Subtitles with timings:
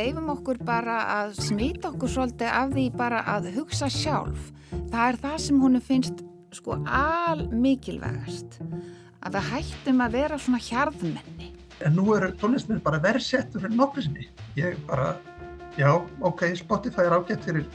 [0.00, 4.50] leifum okkur bara að smita okkur svolítið af því bara að hugsa sjálf.
[4.90, 6.22] Það er það sem hún finnst
[6.56, 8.60] sko al mikilvægast.
[9.20, 11.50] Að við hættum að vera svona hjarðmenni.
[11.84, 14.28] En nú eru tónlistin bara verið settur fyrir nokkur sinni.
[14.56, 15.12] Ég bara,
[15.76, 15.90] já,
[16.24, 17.68] ok, Spotify er ágætt fyrir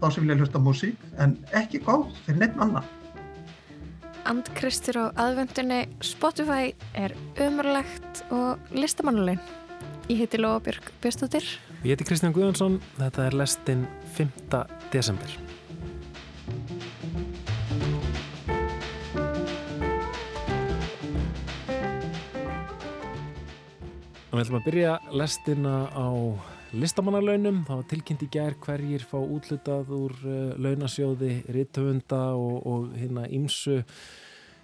[0.00, 2.88] þá sem vilja hlusta músík, en ekki góð fyrir neitt annan.
[4.26, 7.14] Andkristur á aðvendunni Spotify er
[7.46, 9.65] umrlegt og listamannulegn.
[10.06, 11.42] Ég heiti Lóabjörg Björnstóttir.
[11.82, 13.80] Ég heiti Kristján Guðjónsson, þetta er lestinn
[14.14, 14.28] 5.
[14.92, 15.32] desember.
[24.30, 26.06] Við ætlum að byrja lestina á
[26.70, 27.64] listamannalaunum.
[27.66, 33.26] Það var tilkynnt í gerð hverjir fá útlutað úr uh, launasjóði, rittöfunda og, og hérna
[33.26, 33.80] ímsu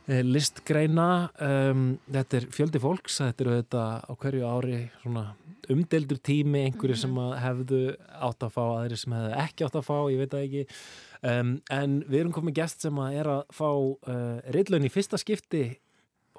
[0.06, 1.08] listgreina.
[1.39, 5.28] Um, þetta er fjöldi fólks, þetta eru þetta á hverju ári svona
[5.70, 7.81] umdeldur tími, einhverju sem hefðu
[8.19, 10.83] átt að fá, aðri sem hefðu ekki átt að fá, ég veit það ekki.
[11.23, 15.20] Um, en við erum komið gæst sem að er að fá uh, rittlaun í fyrsta
[15.23, 15.64] skipti,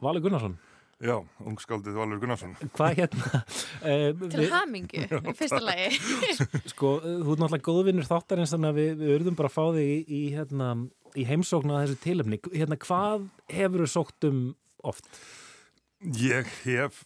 [0.03, 0.57] Valur Gunnarsson.
[1.03, 2.57] Já, ungskaldið Valur Gunnarsson.
[2.75, 3.43] Hvað hérna?
[3.79, 5.87] Uh, Til hamingu, í fyrsta lagi.
[6.73, 9.93] sko, þú er náttúrulega góðvinnur þáttarins þannig að við, við urðum bara að fá þig
[9.93, 10.69] í, í, hérna,
[11.19, 12.39] í heimsóknu að þessu tilöfni.
[12.53, 14.39] Hérna, hvað hefur þú sókt um
[14.83, 15.09] oft?
[16.19, 17.03] Ég hef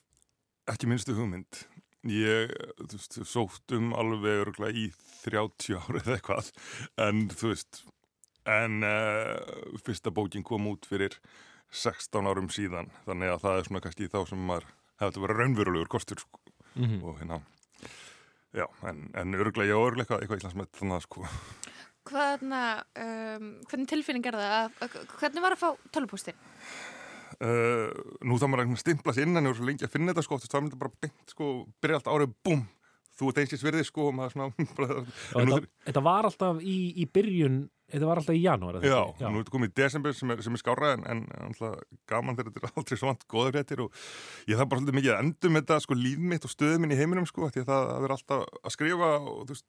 [0.67, 1.65] ekki minnstu hugmynd.
[2.07, 4.87] Ég veist, sókt um alveg örgulega í
[5.25, 6.51] 30 árið eða eitthvað
[7.03, 7.81] en þú veist
[8.47, 11.17] en uh, fyrsta bókin kom út fyrir
[11.73, 14.69] 16 árum síðan þannig að það er svona kannski þá sem maður
[15.01, 16.39] hefði að vera raunverulegur kostur sko.
[16.75, 17.03] mm -hmm.
[17.03, 17.41] og hérna
[18.53, 21.27] já, en, en örglega ég örglega eitthvað, eitthvað íslandsmett þannig að sko
[22.07, 22.61] Hvaðna,
[23.03, 24.77] um, hvernig tilfinning er það?
[25.17, 26.37] Hvernig var að fá tölupústin?
[27.37, 27.91] Uh,
[28.25, 30.57] nú þá maður að stimpla sér innan og svo lengi að finna þetta sko, þá
[30.61, 31.51] myndi bara beint sko,
[31.83, 32.63] byrja allt árið, búm
[33.17, 34.29] þú ert einsins virði sko Já,
[35.33, 39.27] þetta, þetta var alltaf í, í byrjun þetta var alltaf í janúar Já, Já.
[39.31, 41.77] nú er þetta komið í desember sem er, sem er skára en, en alltaf
[42.11, 44.01] gaman þegar þetta er aldrei svont goða fréttir og
[44.49, 46.95] ég þarf bara svolítið mikið að endur með þetta sko líf mitt og stöðu minn
[46.95, 49.67] í heiminum sko því að það að vera alltaf að skrifa og þú veist,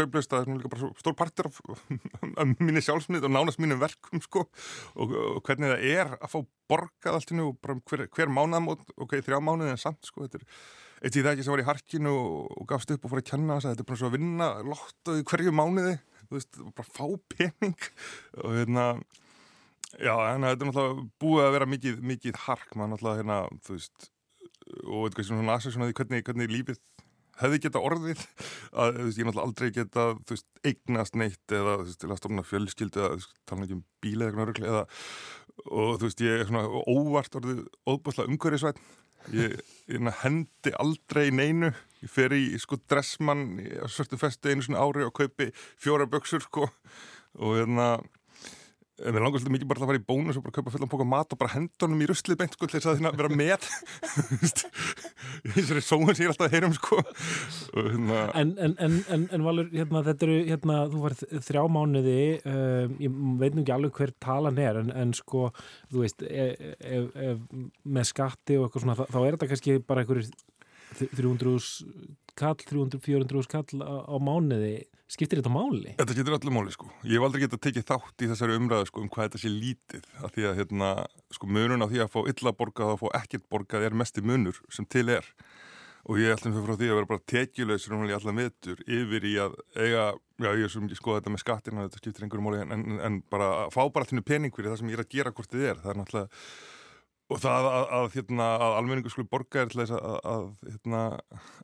[0.00, 1.62] kauplist að það er líka bara stór partur af,
[2.42, 4.46] af minni sjálfsmynd og nánast mínum verkum sko
[4.98, 6.38] og, og hvernig það er að fá
[6.70, 10.42] borgað allt innu og bara hver, hver mánuðamót, ok, þrjá mánuði en samt sko, þetta
[10.42, 10.50] er
[11.00, 13.56] eitt í það ekki sem var í harkinu og, gafst upp og fór að kenna
[13.56, 15.96] þess að þetta er bara svo að vinna lottuði hverju mánuði.
[16.28, 17.88] Þú veist, bara fá pening.
[18.44, 18.86] Og hérna
[19.96, 23.76] já, hérna, þetta er náttúrulega búið að vera mikið, mikið hark, maður náttúrulega hérna, þú
[23.78, 24.10] veist
[24.86, 26.78] og eitthvað svona aðsæk svona því hvernig, hvernig lífið
[27.40, 28.22] hefði geta orðið.
[28.70, 32.10] Að, þú veist, ég náttúrulega aldrei geta, þú veist, eignast neitt eða, þú veist, til
[32.10, 34.82] að stofna fjölskyldu eða, þú veist, tala ekki um bíla eða,
[35.66, 38.82] og þú veist, ég er svona óvart orðið óbúslega umhverjusvætt
[39.34, 39.56] ég,
[39.90, 41.72] ég hendi aldrei neinu.
[42.00, 45.50] Ég fer í sko dressmann á svörtu festu einu svona ári og kaupi
[45.80, 46.70] fjóra böksur sko.
[47.38, 47.90] Og hérna
[49.00, 51.06] en mér langar svolítið mikið bara að fara í bónus og bara kaupa fullan póka
[51.08, 53.68] mat og bara henda honum í ruslið beint sko til þess að hérna vera með.
[55.54, 57.00] Þessari sóun sem ég er alltaf að heyrum sko.
[57.76, 58.20] Hérna...
[58.40, 58.76] en, en,
[59.08, 61.16] en, en Valur, hérna þetta eru hérna, þú var
[61.48, 65.48] þrjá mánuði um, ég veit nú ekki alveg hver talan er en sko,
[65.90, 67.44] þú veist ef, ef, ef,
[67.84, 70.32] með skatti og eitthvað svona þá, þá er þetta kannski bara einhverjir
[70.98, 71.68] 300
[72.38, 74.74] kall, 300-400 kall á, á mánuði
[75.10, 75.94] skiptir þetta máli?
[75.98, 76.90] Þetta skiptir allir máli sko.
[77.02, 79.50] Ég hef aldrei getið að tekið þátt í þessari umræðu sko um hvað þetta sé
[79.54, 80.90] lítið af því að hérna
[81.34, 84.20] sko munun á því að fá illa borgað og að fá ekkert borgað er mest
[84.20, 85.26] í munur sem til er
[86.08, 89.34] og ég ætlum fyrir frá því að vera bara tekjulegs í allar metur yfir í
[89.42, 90.04] að eiga,
[90.40, 93.00] já ég er svo mikið skoða þetta með skattina þetta skiptir einhverju máli en, en,
[93.04, 95.52] en bara að fá bara þennu pening fyrir það sem ég er að gera hvort
[95.52, 96.40] þið er, það er náttúrulega
[97.30, 101.02] Og það að, að, hérna, að almenningu skulle borga er til þess að, að hérna,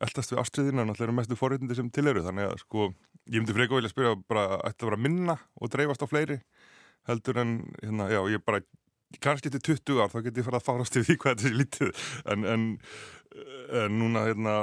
[0.06, 2.22] eldast við ástriðina náttúrulega eru mestu forréttindi sem til eru.
[2.22, 2.88] Þannig að sko,
[3.26, 6.38] ég myndi freka vilja spyrja bara ætti að vera minna og dreifast á fleiri
[7.10, 8.62] heldur en, hérna, já, ég bara
[9.22, 11.60] kannski til 20 ár þá get ég fara að farast yfir því hvað þetta er
[11.60, 12.08] lítið.
[12.32, 12.66] En, en,
[13.82, 14.56] en núna, hérna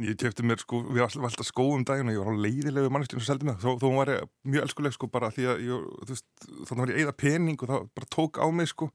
[0.00, 2.92] ég kefti mér sko, við varum alltaf skó um daginn og ég var á leiðilegu
[2.92, 3.58] mannstjónu seldi mig.
[3.60, 6.26] Þó, þó var ég mjög elskuleg sko bara því að ég, veist,
[6.68, 8.88] þannig var ég eigða pening og það bara tók á mig sko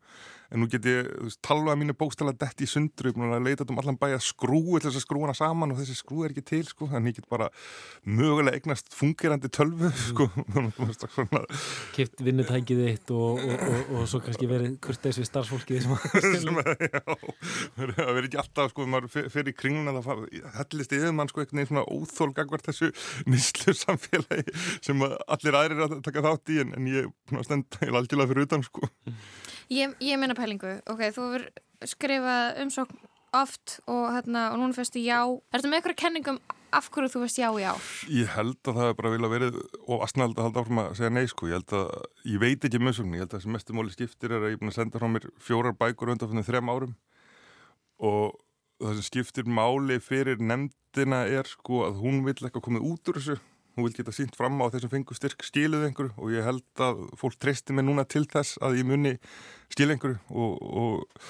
[0.52, 3.36] en nú get ég, þú veist, talvaða mínu bókstala dætt í sundru, ég er búin
[3.36, 6.28] að leita um allan bæ að skrúi til þess að skrúana saman og þessi skrúi
[6.28, 7.50] er ekki til sko, þannig ég get bara
[8.08, 10.30] mögulega eignast fungerandi tölvu sko.
[11.96, 16.72] Kipt vinnutækið þitt og, og, og, og svo kannski verið kurteis við starfsfólkið sem að
[17.98, 20.24] það verið ekki alltaf sko, maður fyrir kringluna það
[20.58, 22.92] hellist yfir mann sko eitthvað svona óþólgagvart þessu
[23.32, 24.56] nýslu samfélagi
[24.86, 27.12] sem allir aðrir að taka þátt í en, en ég
[27.48, 28.88] stend fyrir utan sko
[29.74, 31.48] Ég, ég meina pælingu, ok, þú hefur
[31.88, 33.02] skrifað umsókn
[33.36, 35.20] oft og, hérna, og núna fyrstu já.
[35.52, 36.40] Er þetta með eitthvað kenningum
[36.78, 37.90] af hverju þú veist já í ár?
[38.12, 41.12] Ég held að það er bara vilja verið og aðsnald að halda áfram að segja
[41.16, 41.50] nei sko.
[41.52, 41.92] Ég að,
[42.28, 44.50] ég veit ekki um össumni, ég held að það sem mestu móli skiptir er að
[44.52, 46.96] ég er búin að senda frá mér fjórar bækur undan fyrir þrem árum
[48.08, 48.40] og
[48.84, 53.20] það sem skiptir máli fyrir nefndina er sko að hún vil eitthvað komið út úr
[53.20, 53.40] þessu.
[53.78, 57.06] Hún vil geta sínt fram á þessum fengu styrk skiluð einhverju og ég held að
[57.20, 59.14] fólk treysti mig núna til þess að ég muni
[59.70, 61.22] skil einhverju og, og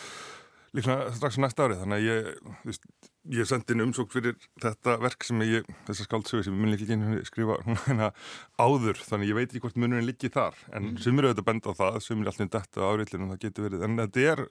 [0.78, 1.82] líklega strax næsta árið.
[1.84, 2.88] Þannig að ég, veist,
[3.36, 6.88] ég sendi inn umsók fyrir þetta verk sem ég, þessa skáldsögu sem ég mun líka
[6.88, 8.12] ekki skrifa hérna
[8.60, 11.02] áður, þannig ég veit ekki hvort munurinn liggi þar, en mm.
[11.04, 14.44] sumir auðvitað benda á það, sumir alltaf detta áriðlinu, það getur verið, en þetta er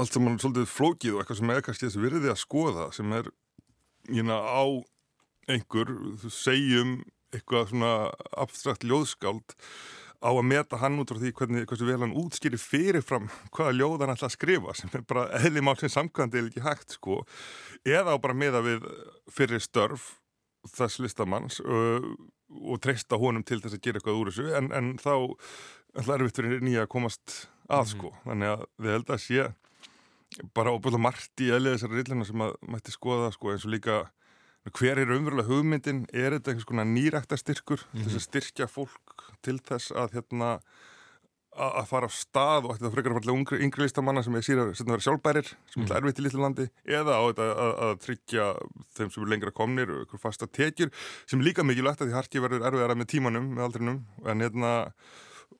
[0.00, 3.30] allt saman svolítið flókið og eitthvað sem er kannski þessi virði að skoða, sem er,
[4.10, 4.64] hérna, á
[5.50, 5.92] einhver,
[6.32, 6.98] segjum
[7.34, 7.92] eitthvað svona
[8.40, 9.56] abstrakt ljóðskáld
[10.24, 14.04] á að meta hann út frá því hvernig, hversu vel hann útskýri fyrirfram hvaða ljóð
[14.04, 17.20] hann ætla að skrifa sem er bara eðli mál sem samkvæmdi er ekki hægt sko
[17.84, 18.86] eða á bara meða við
[19.34, 20.14] fyrir störf
[20.72, 22.00] þess listamanns uh,
[22.64, 25.12] og treysta honum til þess að gera eitthvað úr þessu en, en þá
[26.00, 27.36] ætla erfitt fyrir nýja að komast
[27.68, 28.30] að sko mm -hmm.
[28.30, 29.46] þannig að við held að sé
[30.54, 33.98] bara óbúinlega margt í eðlið þessari rillina sem að mætti skoða sko eins og líka
[34.72, 38.04] hver er umverulega hugmyndin, er þetta einhvers konar nýrækta styrkur mm -hmm.
[38.04, 40.58] þess að styrkja fólk til þess að hérna
[41.54, 44.90] að fara á stað og þetta frekar að fara yngri listamanna sem er síðan að
[44.90, 45.96] vera sjálfbærir sem er mm.
[45.98, 48.46] erfitt í litlu landi eða þetta að, að tryggja
[48.96, 50.90] þeim sem er lengra komnir og eitthvað fasta tekjur
[51.30, 54.72] sem er líka mikilvægt að því harki verður erfiðara með tímanum með aldrinum en hérna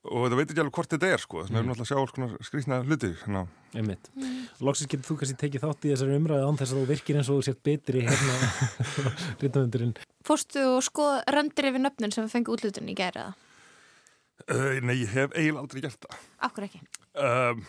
[0.04, 1.90] og þetta veit ekki alveg hvort þetta er sko þannig að við erum alltaf að
[1.90, 3.44] sjá alls skrýsna hluti hérna.
[3.74, 4.10] Einmitt.
[4.14, 4.34] Mm.
[4.68, 7.30] Lóksins getur þú kannski tekið þátt í þessari umræði án þess að þú virkir eins
[7.32, 8.36] og þú sért betri hérna
[9.42, 9.96] rítumundurinn.
[10.28, 13.32] Fórstu og skoð rendir yfir nöfnun sem fengi útlutun í gæriða?
[14.44, 16.22] Uh, nei, ég hef eiginlega aldrei gert það.
[16.48, 16.80] Akkur ekki?
[17.16, 17.64] Um,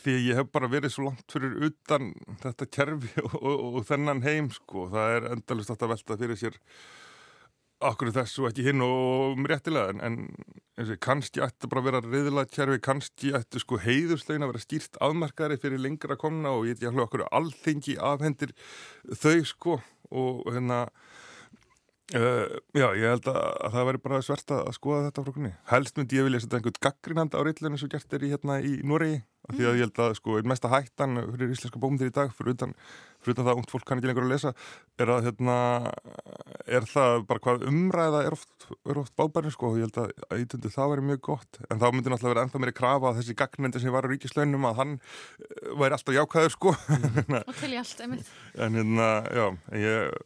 [0.00, 2.10] því ég hef bara verið svo langt fyrir utan
[2.42, 4.88] þetta kerfi og, og, og þennan heim sko.
[4.92, 6.58] Það er endalust að velta fyrir sér
[7.80, 10.26] okkur þessu ekki hinn og réttilega en,
[10.76, 15.00] en kannski ætti bara að vera reyðilega kjærfi, kannski ætti sko heiðurslegin að vera skýrt
[15.06, 18.54] afmarkaðri fyrir lengra komna og ég ætti hljóða okkur alþengi afhendir
[19.22, 19.80] þau sko
[20.10, 20.82] og hérna
[22.16, 25.52] uh, já ég held að, að það veri bara svert að skoða þetta frá kunni
[25.72, 28.76] helst myndi ég vilja setja einhvern gaggrinand á reyðileginu sem gert er í hérna í
[28.84, 32.16] Noregi af því að ég held að sko einn mesta hættan fyrir íslenska bómyndir í
[32.16, 32.74] dag fyrir utan
[33.20, 34.52] fyrir það að ungt fólk kann ekki lengur að lesa
[35.00, 35.56] er að hérna
[36.70, 40.92] er það bara hvað umræða er oft, oft bábærið sko ég held að ítundu það
[40.94, 43.94] væri mjög gott en þá myndi náttúrulega vera ennþá meiri krafa að þessi gagnmendi sem
[43.94, 47.36] var á ríkislaunum að hann eh, væri alltaf jákvæður sko mm.
[47.50, 50.16] og til ég allt, einmitt en hérna, já, ég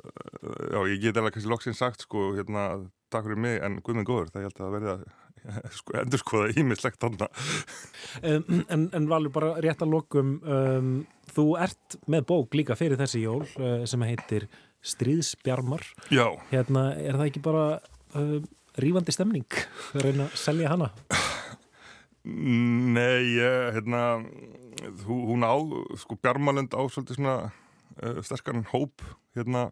[0.71, 2.69] já, ég get alveg kannski loksinn sagt sko hérna,
[3.11, 5.07] takk fyrir mig en guð minn góður það ég held að verði að
[5.79, 7.29] sko, endur skoða ímislegt þarna.
[8.23, 10.93] En, en, en Valur, bara rétt að lokum um,
[11.35, 14.49] þú ert með bók líka fyrir þessi jól uh, sem heitir
[14.85, 15.85] Stríðsbjarmar.
[16.13, 16.27] Já.
[16.51, 17.65] Hérna, er það ekki bara
[18.19, 18.39] uh,
[18.81, 19.61] rífandi stemning
[19.97, 20.91] að reyna að selja hana?
[22.25, 23.37] Nei,
[23.77, 24.03] hérna
[25.05, 25.55] hún á,
[26.01, 29.05] sko Bjarmalund á svolítið svona uh, sterkan hóp
[29.37, 29.69] hérna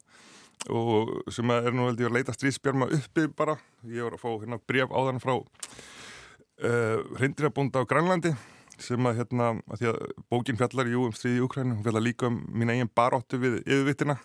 [0.71, 3.57] og sem er nú veldig að leita stríðsbjörma uppi bara.
[3.89, 5.35] Ég var að fá hérna bref á þann frá
[6.63, 8.35] uh, hreindirabónda á Grænlandi
[8.83, 9.99] sem að hérna að því að
[10.33, 13.61] bókin fjallar jú um stríði í Ukrænu hún fjallar líka um mín eigin baróttu við
[13.63, 14.17] yfirvittina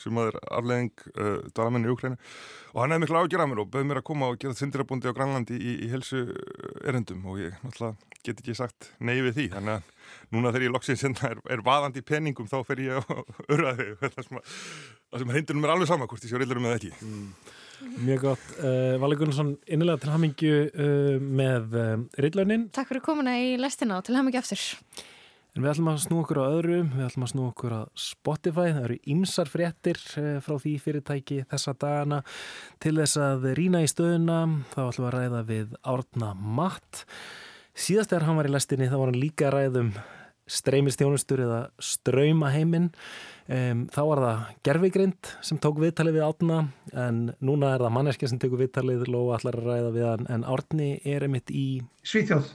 [0.00, 2.18] sem að er afleðing uh, dvalamenni í Ukrænu
[2.72, 5.16] og hann hefði miklu ágjörðað mér og bauð mér að koma og gera þindirabóndi á
[5.16, 6.24] Grænlandi í, í helsu
[6.82, 9.46] erendum og ég náttúrulega get ekki sagt nei við því.
[9.56, 9.90] Þannig að
[10.34, 13.24] núna þegar ég loksins er, er vaðandi í peningum þá fer ég að
[13.56, 14.06] örða þig.
[14.12, 16.94] Það sem hreindunum er alveg sama hvort ég sé rillurum eða ekki.
[17.02, 17.28] Mm.
[17.82, 23.34] Mjög gott, uh, Valur Gunnarsson innilega til hamingju uh, með uh, rillaunin Takk fyrir komuna
[23.42, 24.62] í lestina og til hamingju aftur.
[25.52, 28.70] En við ætlum að snú okkur á öðru, við ætlum að snú okkur á Spotify,
[28.70, 32.22] það eru ymsar fréttir frá því fyrirtæki þessa dagana.
[32.80, 34.38] Til þess að rína í stöðuna,
[34.72, 37.02] þá ætlum við að ræða við Árna Matt
[37.72, 39.92] Síðast þegar hann var í lestinni þá var hann líka ræðum
[40.52, 46.58] streymistjónustur eða ströymaheiminn um, þá var það gerfigrind sem tók viðtalið við átna
[46.92, 49.06] en núna er það manneskja sem tekur viðtalið.
[49.16, 51.66] Og allar að ræða við hann en átni er einmitt í
[52.04, 52.50] Svítjóð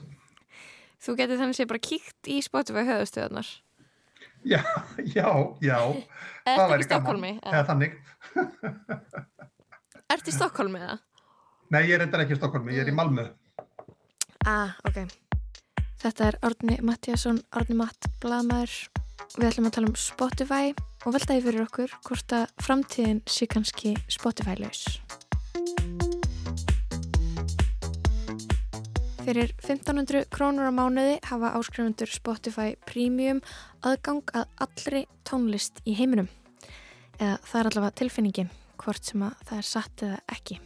[0.98, 3.50] Þú getur þannig að bara kíkt í Spotify höfustöðunar
[4.46, 4.62] Já,
[5.02, 5.78] já, já.
[6.46, 7.24] Það væri gaman.
[7.42, 7.62] Eða?
[7.68, 7.96] Þannig.
[10.08, 10.96] Ertu í Stokkólmi eða?
[11.74, 13.26] Nei, ég er eitthvað ekki í Stokkólmi, ég er í Malmö
[14.48, 15.02] Ah, ok
[15.98, 18.70] Þetta er Árni Mattiasson, Árni Matt, Bladmæður.
[19.34, 20.70] Við ætlum að tala um Spotify
[21.04, 24.84] og veltaði fyrir okkur hvort að framtíðin sé kannski Spotify-laus.
[29.26, 33.42] Fyrir 1500 krónur á mánuði hafa áskrifundur Spotify Premium
[33.82, 36.30] aðgang að allri tónlist í heiminum.
[37.18, 40.60] eða það er allavega tilfinningin hvort sem að það er satt eða ekki.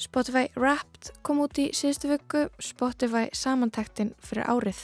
[0.00, 4.80] Spotify Wrapped kom út í síðustu vöggu Spotify samantektin fyrir árið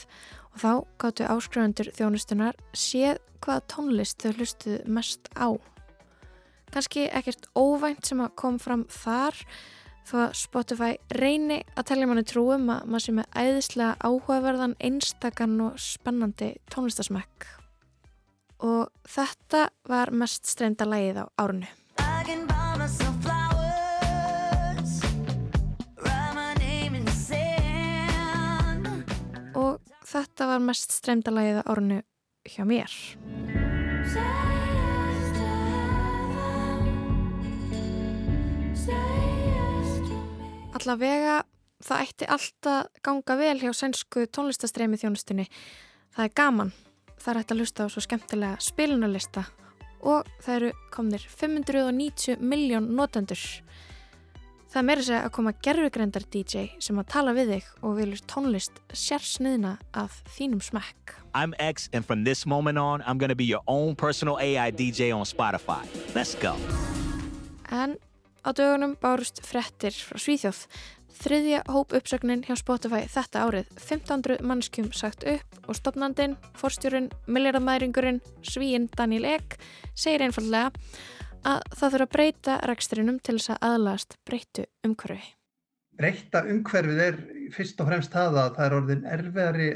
[0.53, 0.71] og þá
[1.03, 5.51] gáttu áskrifendur þjónustunar séð hvaða tónlist þau hlustuðu mest á.
[6.71, 9.35] Kanski ekkert óvænt sem að kom fram þar
[10.07, 15.59] þó að Spotify reyni að telja manni trúum að maður sé með æðislega áhugaverðan, einstakann
[15.67, 17.49] og spennandi tónlistasmekk.
[18.61, 21.80] Og þetta var mest streymda lægið á árunu.
[30.11, 32.01] Þetta var mest streymda lægið á árunu
[32.47, 32.91] hjá mér.
[40.81, 41.41] Allavega
[41.85, 45.47] það ætti alltaf ganga vel hjá sænsku tónlistastreimi þjónustunni.
[46.15, 46.71] Það er gaman.
[47.21, 49.45] Það er hægt að hlusta á svo skemmtilega spilunarlista
[50.01, 53.41] og það eru komnir 590 miljón notendur.
[54.71, 58.77] Það meira segja að koma gerfugrendar DJ sem að tala við þig og vilur tónlist
[58.95, 61.17] sérsniðna af þínum smekk.
[61.35, 65.11] I'm X and from this moment on I'm gonna be your own personal AI DJ
[65.11, 65.83] on Spotify.
[66.15, 66.55] Let's go.
[67.67, 67.97] En
[68.47, 70.63] á dögunum bárust frettir frá Svíþjóð.
[71.19, 73.67] Þriðja hóp uppsögnin hjá Spotify þetta árið.
[73.75, 79.59] 1500 mannskjum sagt upp og stopnandin, forstjórun, milljaramæringurinn, svíinn Daniel Ek
[79.99, 80.71] segir einfallega
[81.47, 85.31] að það þurfa að breyta reksturinnum til þess að aðlast breytu umhverfi.
[86.01, 87.17] Breyta umhverfið er
[87.55, 89.71] fyrst og fremst það að það er orðin erfiðari,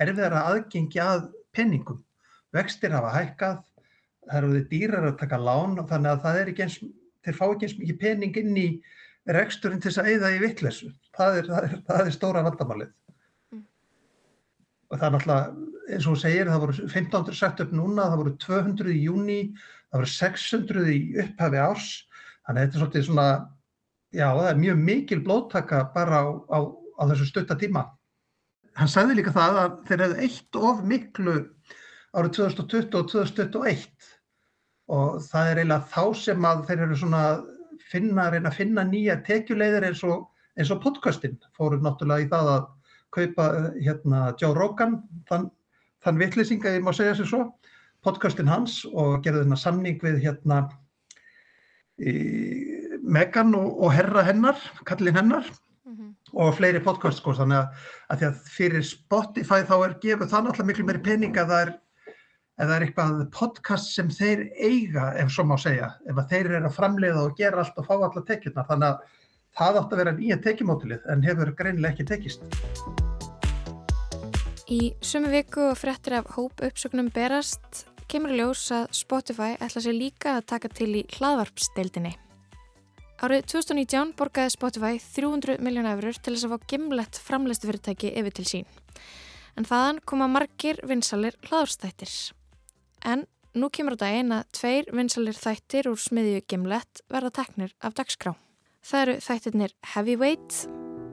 [0.00, 1.26] erfiðara aðgengi að
[1.56, 2.00] penningum.
[2.54, 3.58] Vextir hafa hækkað,
[4.26, 6.78] það er orðið dýrar að taka lán og þannig að það er ekki eins,
[7.26, 8.68] þeir fá ekki eins mikið penning inn í
[9.30, 10.92] reksturinn til þess að eyða í vittlesu.
[11.16, 12.94] Það það það er stóra vandamálið.
[13.52, 13.66] Mm.
[14.90, 18.22] Og það er náttúrulega, eins og þú segir, það voru 1500 sagt upp núna, það
[18.22, 19.40] voru 200 í júni,
[19.90, 21.88] það voru 600 í upphafi árs.
[22.46, 23.28] Þannig að þetta er svolítið svona,
[24.16, 27.84] já það er mjög mikil blóttaka bara á, á, á þessu stutta tíma.
[28.78, 31.36] Hann sagði líka það að þeir hefðu eitt of miklu
[32.16, 34.10] árið 2020 og 2021
[34.90, 37.22] og það er eiginlega þá sem að þeir eru svona
[37.90, 40.26] finna, reyna að finna nýja tekjuleiðir eins og,
[40.58, 42.68] eins og podcastin fóru náttúrulega í það að
[43.14, 43.46] kaupa
[43.78, 45.48] hérna Joe Rogan, þann,
[46.04, 47.44] þann vittlisinga ég má segja sér svo,
[48.04, 50.62] podcastin hans og gerði þennan samning við hérna
[53.00, 54.56] Megan og, og herra hennar,
[54.88, 55.48] kallin hennar
[55.90, 56.14] Mm -hmm.
[56.32, 57.68] og fleiri podcast sko, þannig að,
[58.08, 61.62] að því að fyrir Spotify þá er gefið það náttúrulega miklu meiri pening að það
[61.62, 61.72] er
[62.60, 66.68] ef það er eitthvað podcast sem þeir eiga, ef svo má segja, ef þeir eru
[66.68, 68.98] að framleiða og gera allt og fá alla tekjurnar, þannig að
[69.58, 72.44] það átt að vera nýja tekjumótilið en hefur greinilega ekki tekist.
[74.70, 79.94] Í sumu viku og frettir af hóp uppsögnum berast kemur ljós að Spotify ætla sér
[79.94, 82.12] líka að taka til í hlaðvarpsdeildinni.
[83.20, 88.36] Árið 2019 borgaði Spotify 300 miljón eurur til þess að fá gimlett framleistu fyrirtæki yfir
[88.38, 88.68] til sín.
[89.60, 92.14] En þaðan koma margir vinsalir hlaðvarpstættir.
[93.04, 97.94] En nú kemur á daginn að tveir vinsalir þættir úr smiðju gimlett verða teknir af
[98.00, 98.34] dagskrá.
[98.80, 100.64] Það eru þættirnir Heavyweight,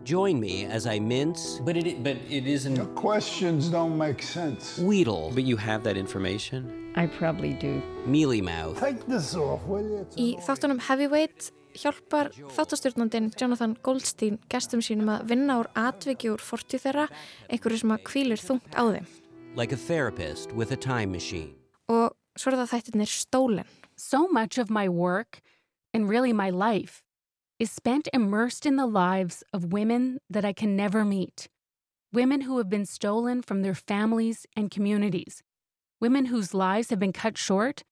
[0.07, 2.77] Join me as I mince, But it, but it isn't.
[2.77, 4.79] Your questions don't make sense.
[4.79, 6.93] wheedle, But you have that information.
[6.95, 7.81] I probably do.
[8.05, 9.97] mealy mouth, Take this off, will you?
[10.07, 16.39] It's Í þáttunum Heavyweight hjálpar þáttastjórnandinn Jonathan Goldstein gestum sínum að vinna úr atviki úr
[16.41, 17.07] fortíð þeirra,
[17.51, 19.05] einhverju sem að kvílir þungt á þeim.
[19.57, 21.53] like a therapist with a time machine.
[21.89, 23.65] Og svo er það þættirnir Stólin.
[23.97, 25.41] So much of my work,
[25.93, 27.03] and really my life,
[27.59, 31.47] is spent immersed in the lives of women that I can never meet.
[32.13, 35.43] Women who have been stolen from their families and communities.
[35.99, 37.83] Women whose lives have been cut short,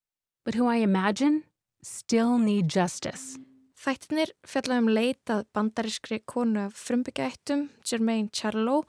[0.45, 1.43] but who I imagine
[1.81, 3.37] still need justice.
[3.75, 8.83] Þættirnir fjalla um leitað bandarískri konu af frumbyggjaættum, Jermaine Charlo,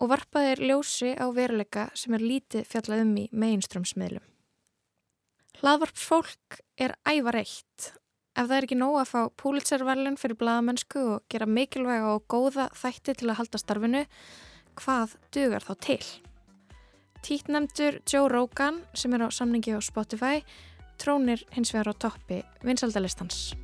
[0.00, 4.24] og varpaðir ljósi á veruleika sem er lítið fjallað um í mainströmsmiðlum.
[5.62, 7.94] Hlaðvarpsfólk er ævar eitt.
[8.34, 12.66] Ef það er ekki nóg að fá púlitserverlun fyrir bladamennsku og gera mikilvæga og góða
[12.74, 14.02] þætti til að halda starfinu,
[14.80, 16.00] hvað dugar þá til?
[17.24, 20.42] Títnemdur Joe Rogan, sem er á samningi á Spotify,
[20.98, 23.54] trónir hins vegar á toppi vinsaldalistans.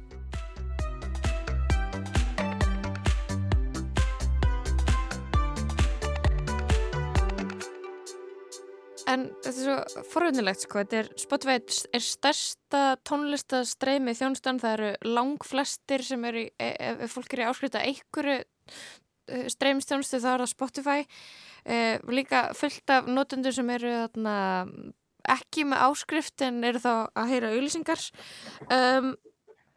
[9.10, 11.56] En þetta er svo forvöndilegt sko, þetta er Spotify
[11.96, 17.48] er stærsta tónlistastreimi þjónustan, það eru langflestir sem eru, í- ef, ef- fólk er í
[17.50, 18.44] áskrita einhverju
[19.54, 21.00] streimstjónustu þá er það Spotify,
[21.64, 24.36] eh, líka fullt af notendur sem eru þarna
[25.30, 28.00] ekki með áskrift en eru þá að heyra auðlýsingar
[28.72, 29.10] um,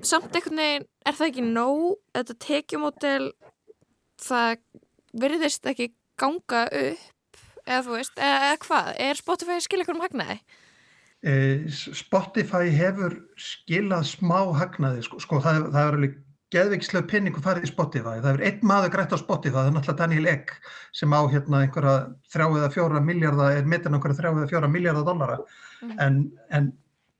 [0.02, 1.98] samt einhvern veginn er það ekki nóg.
[2.16, 3.32] Þetta tekjumótel
[4.24, 4.58] það
[5.20, 7.10] virðist ekki ganga upp
[7.68, 10.38] eða þú veist, eða, hvað er Spotify að skilja ykkur um hagnaði?
[11.24, 16.20] Eh, Spotify hefur skilað smá hagnaði sko, sko það, það er alveg
[16.54, 18.20] geðvikslega pinningu farið í Spotify.
[18.22, 20.54] Það er einn maður grætt á Spotify, það er náttúrulega Daniel Egg
[20.94, 21.96] sem á hérna einhverja
[22.34, 25.38] þrjá eða fjóra miljardar, er metin einhverja þrjá eða fjóra miljardar dollara.
[25.82, 25.94] Mm.
[26.06, 26.20] En,
[26.54, 26.70] en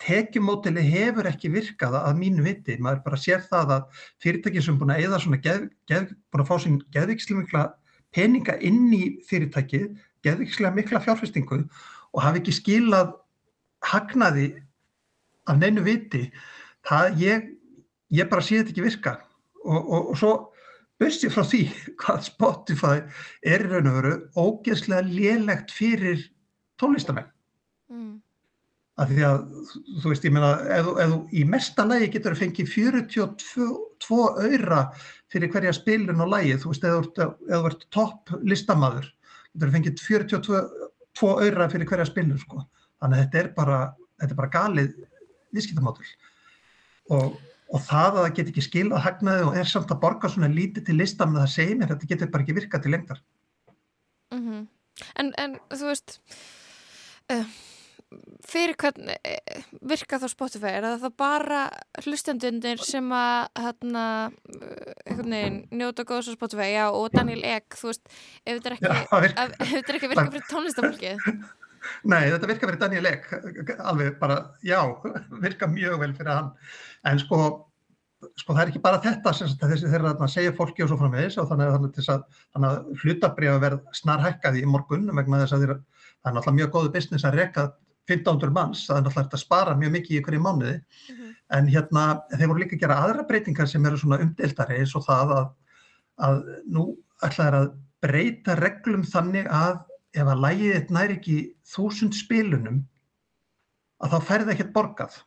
[0.04, 2.78] tekjumótili hefur ekki virkað að mínu viti.
[2.82, 6.52] Maður bara sér það að fyrirtæki sem búin að eða svona geð, geð, búin að
[6.52, 7.68] fá sín geðvikslega
[8.14, 9.94] peninga inn í fyrirtækið,
[10.24, 11.64] geðvikslega mikla fjárfestingu
[12.14, 13.16] og hafi ekki skilað
[13.84, 14.54] hagnaði
[15.50, 16.28] af neinu viti.
[16.88, 17.52] Það ég
[18.14, 19.14] ég bara sé þetta ekki virka
[19.64, 20.34] og, og, og svo
[21.02, 21.64] börst ég frá því
[22.02, 23.00] hvað Spotify
[23.54, 26.28] er í raun og veru ógeðslega lélegt fyrir
[26.82, 27.30] tónlistamenn
[27.92, 28.14] mm.
[29.02, 29.42] af því að
[30.04, 34.86] þú veist ég meina eða í mesta lægi getur það fengið 42 öyra
[35.34, 39.10] fyrir hverja spilun og lægi þú veist eða þú ert topp listamaður
[39.54, 42.64] getur það fengið 42 öyra fyrir hverja spilun sko.
[43.00, 43.80] þannig að þetta er bara,
[44.22, 44.94] þetta er bara galið
[45.54, 46.06] viðskiptamátul
[47.14, 47.42] og
[47.74, 50.88] og það að það get ekki skilað hagnaði og er samt að borga svona lítið
[50.90, 51.54] til listan með það
[51.86, 53.22] að þetta getur bara ekki virkað til lengtar.
[54.34, 54.68] Mm -hmm.
[55.22, 56.20] en, en þú veist,
[57.34, 57.46] uh,
[58.48, 60.76] fyrir hvern uh, virka þá Spotify?
[60.78, 61.64] Er það bara
[62.04, 65.34] hlustendunir sem að hérna, uh,
[65.74, 68.06] njóta góðs á Spotify já, og Daniel Egg, þú veist,
[68.44, 71.28] ef þetta er ekki, já, ef, þetta er ekki virka fyrir tónlistafólkið?
[72.08, 73.30] Nei, þetta virka fyrir Daniel Egg,
[73.84, 74.80] alveg bara, já,
[75.44, 76.52] virka mjög vel fyrir hann
[77.10, 77.40] en sko,
[78.40, 81.40] sko það er ekki bara þetta sem þessi þeirra að segja fólki og svo framvegis
[81.42, 85.80] og þannig að, þannig að, þannig að verð snarhækkaði í morgun vegna þess að þeirra,
[86.24, 87.68] það er náttúrulega mjög góðu business að reyka
[88.10, 91.34] 1500 manns, það er náttúrulega að spara mjög mikið í hverju mánuði mm -hmm.
[91.58, 95.06] en hérna þeir voru líka að gera aðra breytingar sem eru svona umdeltari eins og
[95.08, 95.50] það að,
[96.28, 96.86] að nú
[97.24, 97.70] ætla þeir að
[98.04, 102.84] breyta reglum þannig að ef að lægið eitt næri ekki þúsund spilunum
[104.04, 105.24] að þá færði ekkert borgað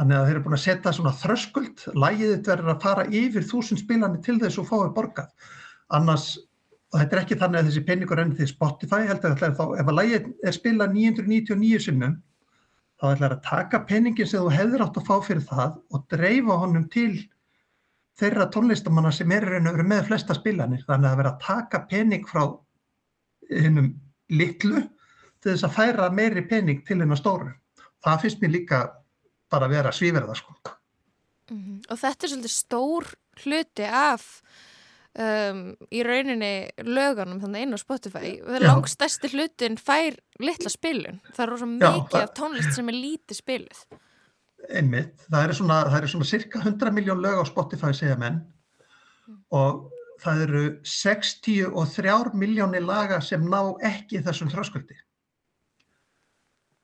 [0.00, 3.44] Þannig að þeir eru búin að setja svona þröskuld, lægið þetta verður að fara yfir
[3.44, 5.50] þúsund spilani til þess að fáið borgað.
[5.92, 6.28] Annars,
[6.90, 9.90] og þetta er ekki þannig að þessi peningur enn því Spotify heldur að þá, ef
[9.90, 12.16] að lægið er spilað 999 sinnum,
[13.00, 16.56] þá ætlar að taka peningin sem þú hefur átt að fá fyrir það og dreifa
[16.64, 17.12] honum til
[18.20, 20.82] þeirra tónlistamanna sem er reyna verið með flesta spilanir.
[20.88, 22.42] Þannig að verður að taka pening frá
[23.50, 23.94] hennum
[24.30, 24.82] litlu
[25.40, 27.54] til þess að færa meiri pening til hennar stóru.
[28.04, 28.82] Það finnst mér líka
[29.50, 30.54] bara vera svíverða sko.
[31.50, 31.78] Mm -hmm.
[31.90, 33.04] Og þetta er svolítið stór
[33.44, 34.42] hluti af
[35.18, 36.52] um, í rauninni
[36.86, 38.36] lögunum þannig inn á Spotify.
[38.44, 41.20] Það langt stærsti hlutin fær litla spilun.
[41.34, 43.84] Það er rosa mikið af tónlist sem er lítið spiluð.
[44.70, 45.26] Einmitt.
[45.28, 49.38] Það er svona, það er svona cirka 100 miljón lög á Spotify segja menn mm.
[49.56, 49.88] og
[50.20, 54.98] það eru 63 miljónir laga sem ná ekki þessum þröskuldi.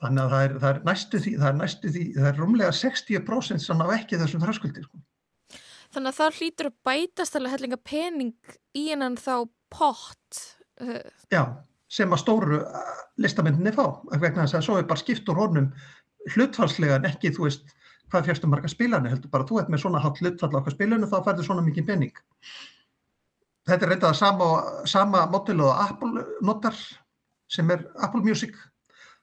[0.03, 2.73] Þannig að það er, það er næstu því, það er næstu því, það er rúmlega
[2.79, 4.89] 60% sem ná ekki þessum þröskuldir.
[4.89, 5.01] Sko.
[5.97, 10.41] Þannig að það hlýtur að bætast alveg hellinga pening í hennan þá pott.
[10.77, 11.01] Uh.
[11.33, 11.43] Já,
[11.89, 12.93] sem að stóru uh,
[13.25, 13.87] listamindinni fá.
[14.13, 15.71] Vegna þess að svo er bara skipt úr honum
[16.35, 17.73] hlutfallslega en ekki, þú veist,
[18.13, 21.09] hvað fjörstum marga spilani heldur bara, þú ert með svona hátt hlutfall á hvað spilanu
[21.09, 22.23] þá færður svona mikið pening.
[23.67, 24.49] Þetta er reyndað sama,
[24.87, 26.77] sama mótilu og Apple notar
[27.51, 28.55] sem er Apple Music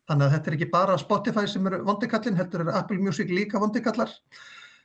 [0.09, 3.61] Þannig að þetta er ekki bara Spotify sem eru vondikallin, heldur eru Apple Music líka
[3.63, 4.11] vondikallar.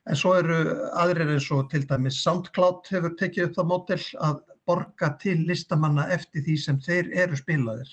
[0.07, 0.59] En svo eru
[1.05, 4.39] aðrir eins og til dæmis SoundCloud hefur tekið upp það mótel að
[4.71, 7.91] borga til listamanna eftir því sem þeir eru spilaðir,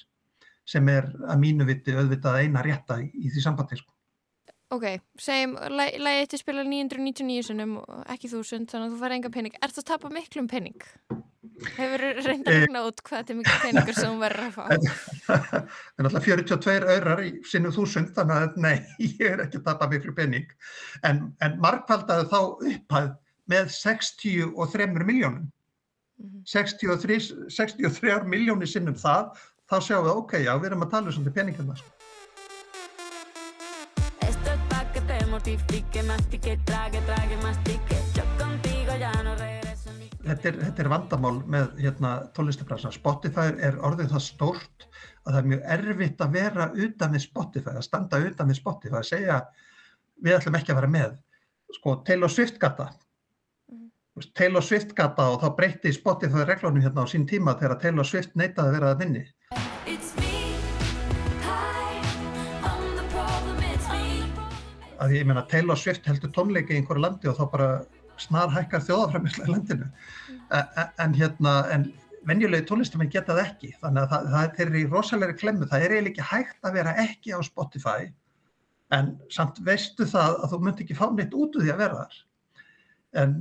[0.74, 3.80] sem er að mínu viti auðvitað eina rétta í því sambandi.
[3.82, 3.95] Sko.
[4.76, 4.86] Ok,
[5.22, 9.56] segjum, lægið þetta spila 999 sinum og ekki þúsund, þannig að þú fara enga pening.
[9.62, 10.88] Er það að tapa miklum pening?
[11.78, 14.56] Hefur þú reyndið að regna út hvað þetta er mikið peningur sem þú verður að
[14.56, 14.66] fá?
[15.28, 18.76] Það er náttúrulega 42 auðrar í sinu þúsund þannig að nei,
[19.22, 20.52] ég er ekki að tapa miklu pening
[21.08, 22.40] en, en markvaldaði þá
[22.74, 23.10] upphæð
[23.54, 26.44] með 63 miljónum mm -hmm.
[26.52, 27.22] 63,
[27.56, 29.32] 63 miljónir sinnum það
[29.72, 31.95] þá sjáum við ok, já, við erum að tala um svona peningina sko.
[35.46, 39.92] Mortifique, mastique, trage, trage, mastique Yo contigo ya no regreso
[40.26, 42.90] þetta er, þetta er vandamál með hérna, tónlistafræðsna.
[42.96, 44.88] Spotify er orðið það stórt
[45.22, 48.98] að það er mjög erfitt að vera utan við Spotify, að standa utan við Spotify,
[48.98, 49.38] að segja
[50.26, 51.16] við ætlum ekki að vera með.
[51.78, 52.90] Sko, Taylor Swift gata.
[53.70, 53.88] Mm.
[54.34, 58.34] Taylor Swift gata og þá breytti Spotify reglunum hérna á sín tíma þegar Taylor Swift
[58.34, 59.28] neytaði að vera að minni.
[65.04, 67.70] Að ég meina Taylor Swift heldur tónleika í einhverju landi og þá bara
[68.22, 69.88] snar hækkar þjóðafræmislega í landinu.
[70.56, 71.90] En, en hérna, en
[72.30, 73.74] venjulegi tónlistamenn geta það ekki.
[73.82, 75.68] Þannig að það, það er í rosalegri klemmu.
[75.72, 78.08] Það er eiginlega ekki hægt að vera ekki á Spotify.
[78.96, 82.02] En samt veistu það að þú myndi ekki fá neitt út úr því að vera
[82.04, 82.18] þar.
[83.22, 83.38] En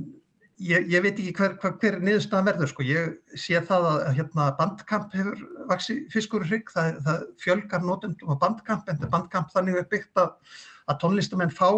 [0.61, 4.47] ég, ég veit ekki hver, hver, hver niðurstaðan verður sko, ég sé það að hérna,
[4.59, 5.41] bandkamp hefur
[5.71, 10.33] vaksi fiskur hrygg, það, það fjölgar nótundum á bandkamp en bandkamp þannig er byggt að,
[10.91, 11.69] að tónlistamenn fá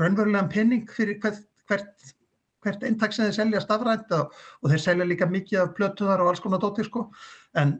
[0.00, 2.14] raunverulegan penning fyrir hvert, hvert,
[2.64, 4.32] hvert eintak sem þeir selja stafrænt og,
[4.66, 7.06] þeir selja líka mikið af plötuðar og alls konar dóttir sko.
[7.56, 7.78] En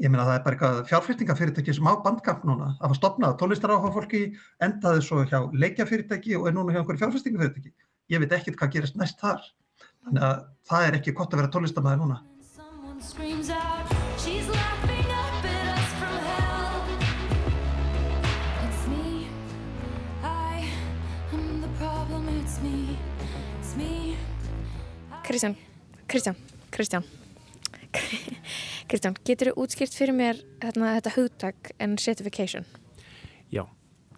[0.00, 3.94] ég meina það er bara eitthvað fjárfyrtingafyrirtæki sem á bandkamp núna að fá stopnað tónlistaráhuga
[3.96, 4.22] fólki
[4.64, 7.74] endaði svo hjá leikjafyrirtæki og er núna hjá einhverju fjárfyrtingafyrirtæki
[8.12, 9.42] ég veit ekkert hvað gerist næst þar.
[10.02, 10.36] Þannig að
[10.70, 14.01] það er ekki gott að vera tónlistamæði núna
[25.32, 25.56] Kristján,
[26.06, 26.36] Kristján,
[26.70, 27.04] Kristján
[28.88, 32.66] Kristján, getur þú útskýrt fyrir mér hérna, þetta hugtak en certification?
[33.48, 33.62] Já,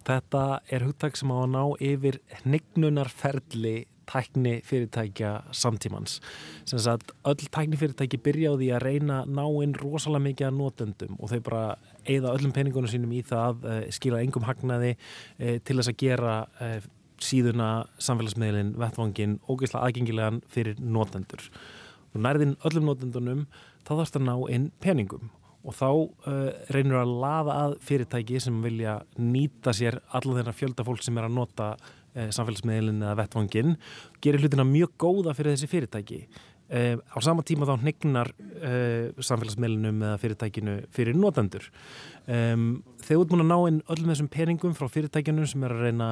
[0.03, 6.19] þetta er hugtak sem á að ná yfir hnignunarferli tækni fyrirtækja samtímans.
[6.67, 10.59] Sem sagt, öll tækni fyrirtæki byrja á því að reyna ná inn rosalega mikið að
[10.59, 11.63] notendum og þau bara
[12.03, 16.37] eigða öllum peningunum sínum í það, uh, skila engum hagnaði uh, til þess að gera
[16.59, 16.91] uh,
[17.25, 17.69] síðuna
[18.01, 21.49] samfélagsmiðlinn, vettvangin, ógeðslega aðgengilegan fyrir notendur.
[22.13, 23.47] Og nærðin öllum notendunum
[23.85, 25.31] þá þarfst að ná inn peningum
[25.65, 30.85] og þá uh, reynur að laða að fyrirtæki sem vilja nýta sér alla þeirra fjölda
[30.85, 33.77] fólk sem er að nota uh, samfélagsmiðlinn eða vettvangin
[34.21, 36.19] gerir hlutina mjög góða fyrir þessi fyrirtæki
[36.71, 38.33] uh, á sama tíma þá hnegnar
[39.21, 41.69] samfélagsmiðlinnum eða fyrirtækinu fyrir notendur.
[42.25, 45.83] Um, þegar út múin að ná inn öllum þessum peningum frá fyrirtækinu sem er að
[45.85, 46.11] reyna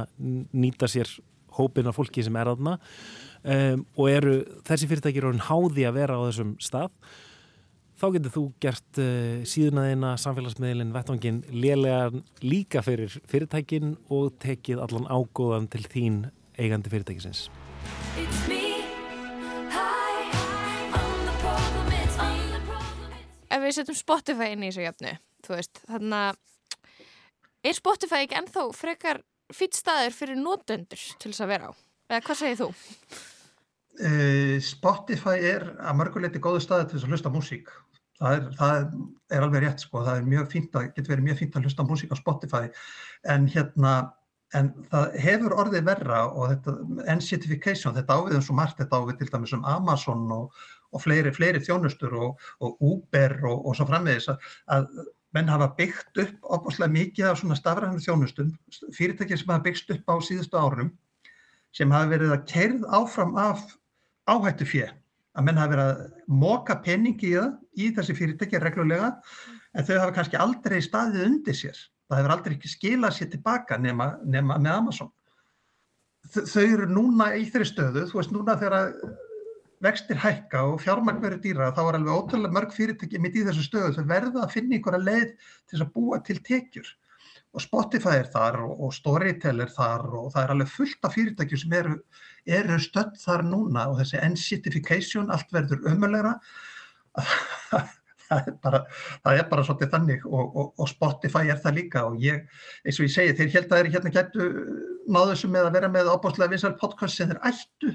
[0.54, 1.10] nýta sér
[1.58, 2.78] hópin af fólki sem er aðna
[3.44, 6.92] um, og eru þessi fyrirtæki eru háði að vera á þessum stað.
[8.04, 12.10] Þá getur þú gert uh, síðunaðina samfélagsmiðlinn vettvangin lélega
[12.44, 16.20] líka fyrir fyrirtækin og tekið allan ágóðan til þín
[16.60, 17.48] eigandi fyrirtækisins.
[18.20, 18.63] Ef
[23.74, 25.14] við setjum Spotify inn í þessu jöfnu,
[25.90, 26.42] þannig að
[27.64, 29.22] er Spotify ekki ennþá frekar
[29.54, 31.72] fýtt staður fyrir nótöndur til þess að vera á?
[32.12, 32.70] Eða hvað segir þú?
[33.94, 37.74] Uh, Spotify er að mörguleiti góðu staði til þess að hlusta músík
[38.24, 40.28] það er, það er alveg rétt sko, það
[40.96, 42.64] getur verið mjög fínt að hlusta músík á Spotify
[43.34, 43.94] en hérna,
[44.58, 46.76] en það hefur orðið verra og þetta
[47.16, 51.62] N-certification, þetta áviðum svo margt, þetta ávið til dæmis um Amazon og, og fleiri, fleiri
[51.64, 54.90] þjónustur og, og Uber og, og svo framvegis að,
[55.34, 58.52] menn hafa byggt upp opaslega mikið af svona stafræðinu þjónustum,
[58.94, 60.92] fyrirtækið sem hafa byggst upp á síðustu árum
[61.74, 63.64] sem hafa verið að kerð áfram af
[64.30, 64.92] áhættu fjö
[65.34, 69.10] að menn hafa verið að móka peningi í það í þessi fyrirtæki reglulega
[69.74, 71.80] en þau hafa kannski aldrei staðið undir sér.
[72.10, 75.10] Það hefur aldrei ekki skilað sér tilbaka nema, nema með Amazon.
[76.34, 78.94] Þau eru núna í þeirri stöðu, þú veist núna þegar
[79.84, 83.66] vextir hækka og fjármagn verður dýra þá er alveg ótrúlega mörg fyrirtæki mitt í þessu
[83.68, 85.32] stöðu þau verða að finna einhverja leið
[85.72, 86.92] til að búa til tekjur.
[87.54, 91.62] Og Spotify er þar og, Storytel er þar og það er alveg fullt af fyrirtækjum
[91.64, 91.98] sem eru,
[92.60, 96.34] eru stödd þar núna og þessi N-certification, allt verður ömulegra
[98.34, 98.80] það er bara,
[99.24, 102.48] bara svolítið þannig og, og, og Spotify er það líka og ég,
[102.84, 104.50] eins og ég segi, þeir held að þeir hérna getu
[105.06, 107.94] náðu þessu með að vera með ábúrslega vinsal podcast sem þeir ættu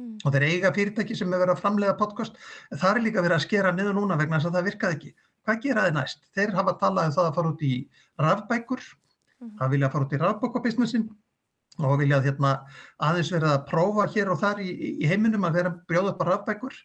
[0.00, 0.14] mm.
[0.24, 2.38] og þeir eiga fyrirtæki sem er verið að framlega podcast,
[2.72, 5.12] það er líka verið að skera niður núna vegna þess að það virkaði ekki.
[5.46, 6.24] Hvað gera þeir næst?
[6.36, 7.74] Þeir hafa talað um það að fara út í
[8.26, 8.84] rafbækur,
[9.40, 9.54] mm.
[9.60, 11.08] það vilja að fara út í rafbókabisnessin
[11.80, 12.56] og vilja að hérna,
[13.00, 14.68] aðeins verið að prófa hér og þar í,
[15.00, 16.76] í heiminum að vera brjóð upp á rafbækur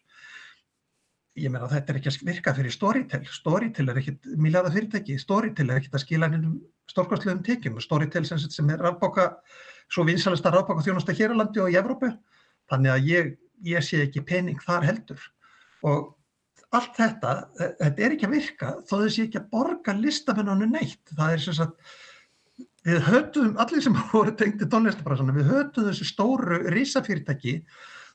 [1.36, 5.68] ég meina þetta er ekki að virka fyrir Storytel, Storytel er ekkit miljáða fyrirtæki, Storytel
[5.68, 6.56] er ekkit að skila hennum
[6.90, 9.28] stórkvæmslegum tekjum, Storytel sem, sem er rafbóka,
[9.92, 12.12] svo vinsalista rafbóka þjónusta hér á landi og í Evrópu,
[12.70, 13.32] þannig að ég,
[13.66, 15.26] ég sé ekki pening þar heldur
[15.86, 16.12] og
[16.74, 21.02] allt þetta, þetta er ekki að virka þó þess ég ekki að borga listamennanu neitt,
[21.14, 21.92] það er sem sagt,
[22.86, 27.60] við höfum, allir sem voru tengt í tónlistabræðsana, við höfum þessu stóru risafyrirtæki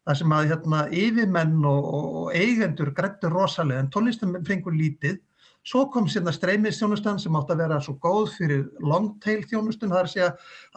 [0.01, 5.19] þar sem að hérna, yfirmenn og, og eigendur grættur rosalega en tónlistamenn fengur lítið.
[5.61, 9.99] Svo kom sérna streymiðstjónustan sem átt að vera svo góð fyrir long tail þjónustun, það
[9.99, 10.29] er að segja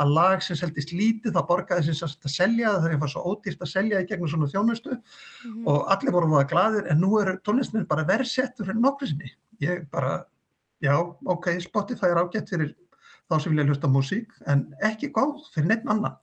[0.05, 3.65] að lag sem seldist lítið, það borgaði sem sérst að selja, það eitthvað svo ódýrt
[3.65, 5.63] að selja í gegnum svona þjónustu mm -hmm.
[5.73, 9.33] og allir voru að gladir en nú eru tónlistamenn bara verið settur fyrir nokkru sinni.
[9.61, 10.27] Ég bara,
[10.85, 12.77] já, ok, Spotify er ágætt fyrir
[13.31, 16.19] þá sem vilja hlusta músík en ekki góð fyrir neitt annan.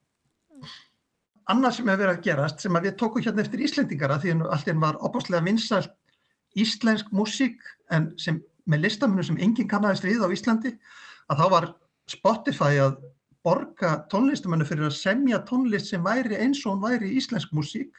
[1.49, 4.47] Annað sem hefur verið að gerast sem að við tókum hérna eftir Íslendingara því að
[4.53, 5.97] allt einn var opáslega vinsalt
[6.55, 7.57] íslensk músík
[7.89, 10.75] en sem með listamennu sem enginn kannast við á Íslandi
[11.31, 11.67] að þá var
[12.11, 12.99] Spotify að
[13.45, 17.97] borga tónlistamennu fyrir að semja tónlist sem væri eins og hún væri íslensk músík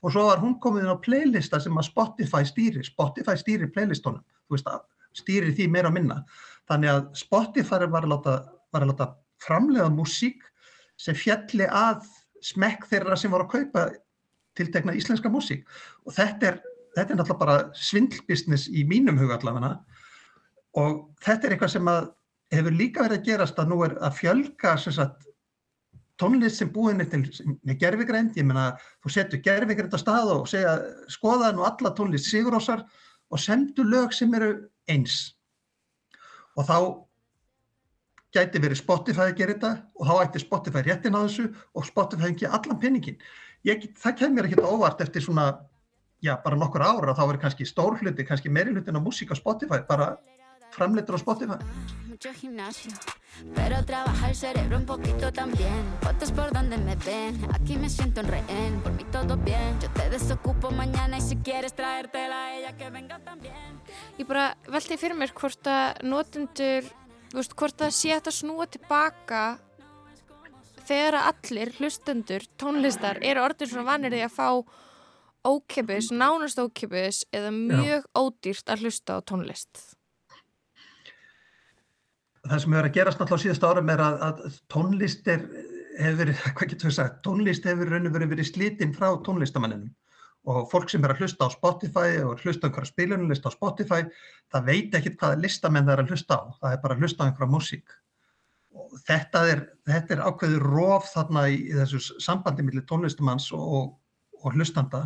[0.00, 2.84] og svo var hún komið inn á playlista sem að Spotify stýri.
[2.86, 4.80] Spotify stýri að
[5.18, 6.22] stýri því meira minna.
[6.70, 8.36] Þannig að Spotify var að láta,
[8.72, 9.08] var að láta
[9.42, 10.44] framlega músík
[11.00, 12.06] sem fjalli að
[12.44, 13.86] smekk þeirra sem voru að kaupa
[14.58, 15.66] tiltekna íslenska músík
[16.06, 16.60] og þetta er,
[16.96, 19.74] þetta er náttúrulega bara svindlbusiness í mínum huga allavega.
[20.80, 22.08] Og þetta er eitthvað sem að
[22.54, 25.26] hefur líka verið að gerast að nú er að fjölga sagt,
[26.20, 27.22] tónlist sem búin er til
[27.64, 30.74] með gerfigrænt, ég meina þú setur gerfigrænt á stað og segja
[31.08, 32.84] skoða nú alla tónlist sigurósar
[33.30, 34.52] og sendu lög sem eru
[34.90, 35.30] eins.
[36.58, 36.76] Og þá
[38.34, 42.30] gæti verið Spotify að gera þetta og þá ætti Spotify réttin á þessu og Spotify
[42.30, 43.18] ekki allan penningin.
[43.66, 45.50] Ég, það kemur ekki óvart eftir svona,
[46.22, 49.36] já, bara nokkur ára, þá verður kannski stór hluti, kannski meiri hlutin á músík á
[49.38, 50.16] Spotify, bara
[50.70, 51.58] framleitur á Spotify.
[52.20, 52.92] mucho gimnasio,
[53.54, 55.82] pero trabaja el cerebro un poquito también.
[56.02, 59.80] Fotos por donde me ven, aquí me siento en rehén, por mí todo bien.
[59.80, 63.80] Yo te desocupo mañana y si quieres traértela a ella que venga también.
[64.18, 66.84] Ég bara veldi fyrir mér hvort að notendur,
[67.32, 69.42] þú veist, hvort það sé að snúa tilbaka
[70.84, 74.48] þegar að allir hlustendur, tónlistar, eru orðin svona vanir því að fá
[75.46, 79.96] ókipis, nánast ókipis eða mjög ódýrt að hlusta á tónlist.
[82.48, 85.42] það sem hefur að gerast náttúrulega á síðast árum er að, að tónlist er,
[86.00, 89.90] hefur verið, hvað getur við sagt, tónlist hefur raun og verið verið slítinn frá tónlistamanninum
[90.48, 94.06] og fólk sem er að hlusta á Spotify og hlusta á einhverja spilunulist á Spotify,
[94.52, 97.20] það veit ekkit hvaða listamenn það er að hlusta á, það er bara að hlusta
[97.20, 97.96] á einhverja músík.
[98.70, 103.66] Og þetta er, þetta er ákveður róf þarna í, í þessu sambandi millir tónlistamanns og,
[103.76, 103.90] og,
[104.40, 105.02] og hlustanda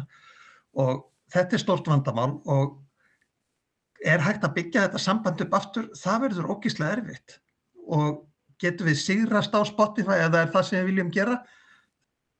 [0.81, 2.81] og þetta er stort vandamál og
[4.05, 7.39] er hægt að byggja þetta samband upp aftur, það verður ógíslega erfitt.
[7.89, 8.25] Og
[8.61, 11.39] getur við sigrast á Spotify eða er það sem við viljum gera,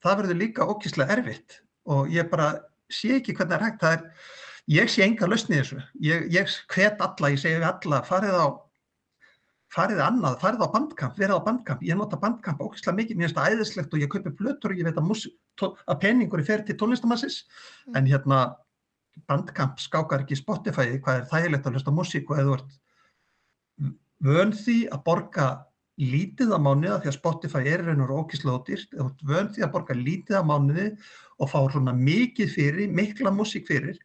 [0.05, 1.61] það verður líka ógíslega erfitt.
[1.89, 2.51] Og ég bara
[2.93, 4.29] sé ekki hvernig það er hægt, það er,
[4.75, 8.47] ég sé enga lausni þessu, ég, ég hvet alla, ég segi við alla, farið á,
[9.75, 13.39] farið annað, farið á bandkamp, verið á bandkamp, ég nota bandkamp ógíslega mikið, mér finnst
[13.41, 16.69] það æðislegt og ég kaupi plötur og ég veit að, músi, að peningur er ferið
[16.69, 17.41] til tónlistamassis,
[17.89, 17.97] mm.
[17.99, 18.41] en hérna
[19.29, 23.93] bandkamp skákar ekki Spotify hvað er þægilegt að hlusta músík og eða þú ert
[24.25, 25.49] vön því að borga
[26.01, 29.53] lítið á mánuða því að Spotify er raun og rókislega ódýrt eða þú ert vön
[29.55, 30.89] því að borga lítið á mánuði
[31.39, 34.01] og fá svona mikið fyrir, mikla músík fyrir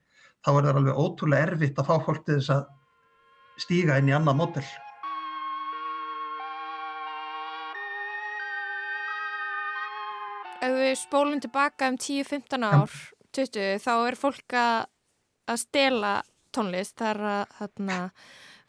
[0.45, 2.69] þá er það alveg ótrúlega erfitt að fá fólk til þess að
[3.65, 4.67] stíga inn í annað mótel
[10.89, 12.95] við spólum tilbaka um 10-15 ár
[13.37, 14.87] 20, þá er fólk að
[15.49, 16.13] að stela
[16.53, 17.99] tónlist þar að þarna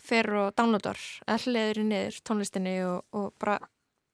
[0.00, 3.58] fer og downloadar að í niður tónlistinni og, og bara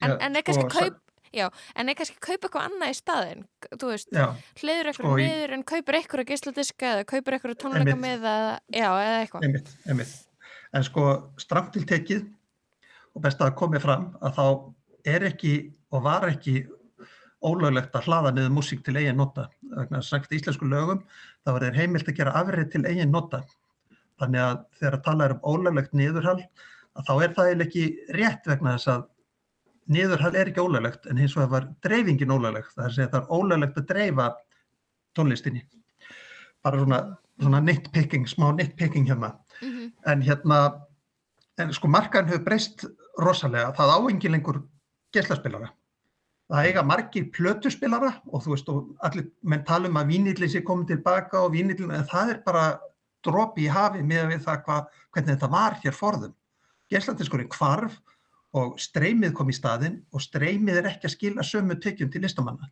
[0.02, 1.02] en, en er kannski kaup
[1.34, 4.12] Já, en er kannski kaupa eitthvað annað í staðin þú veist,
[4.60, 8.86] hliður eitthvað niður en kaupir eitthvað að gísladiska eða kaupir eitthvað tónleika með eða, já,
[8.86, 9.44] eða eitthvað.
[9.48, 10.14] Einmitt, einmitt.
[10.72, 11.04] En sko
[11.42, 12.22] stramt til tekið
[13.12, 14.46] og best að komið fram að þá
[15.16, 15.52] er ekki
[15.92, 16.54] og var ekki
[17.46, 19.46] ólöglegt að hlaða niður músík til eigin nota.
[19.70, 21.02] Þannig að sagt íslensku lögum
[21.44, 23.42] þá er þeir heimilt að gera afrið til eigin nota.
[24.20, 26.42] Þannig að þegar að tala um ólöglegt niðurhald
[26.96, 29.06] að þá er það eiginlega ekki rétt vegna þess að
[29.96, 32.74] niðurhald er ekki ólöglegt en hins vegar var dreifingin ólöglegt.
[32.74, 34.28] Það er að segja að það er ólöglegt að dreifa
[35.16, 35.64] tónlistinni.
[36.66, 37.00] Bara svona,
[37.42, 39.34] svona nitpicking, smá nitpicking hérna.
[39.60, 39.92] Mm -hmm.
[40.12, 40.60] En hérna,
[41.58, 42.86] en sko markaðin hefur breyst
[43.18, 43.72] rosalega.
[43.72, 44.62] Það áengi lengur
[45.12, 45.70] geislaspilara
[46.50, 50.62] það eiga margir plötuspilara og þú veist og allir menn tala um að vínilli sé
[50.66, 52.66] komið tilbaka og vínillin, en það er bara
[53.26, 54.76] dropi í hafi með við það hva,
[55.14, 56.36] hvernig þetta var hér forðum.
[56.92, 57.96] Geislatiskurinn kvarf
[58.56, 62.70] og streymið kom í staðin og streymið er ekki að skila sömu tekjum til listamanna.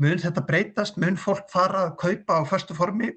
[0.00, 3.10] Mun þetta breytast, mun fólk fara að kaupa á förstu formi?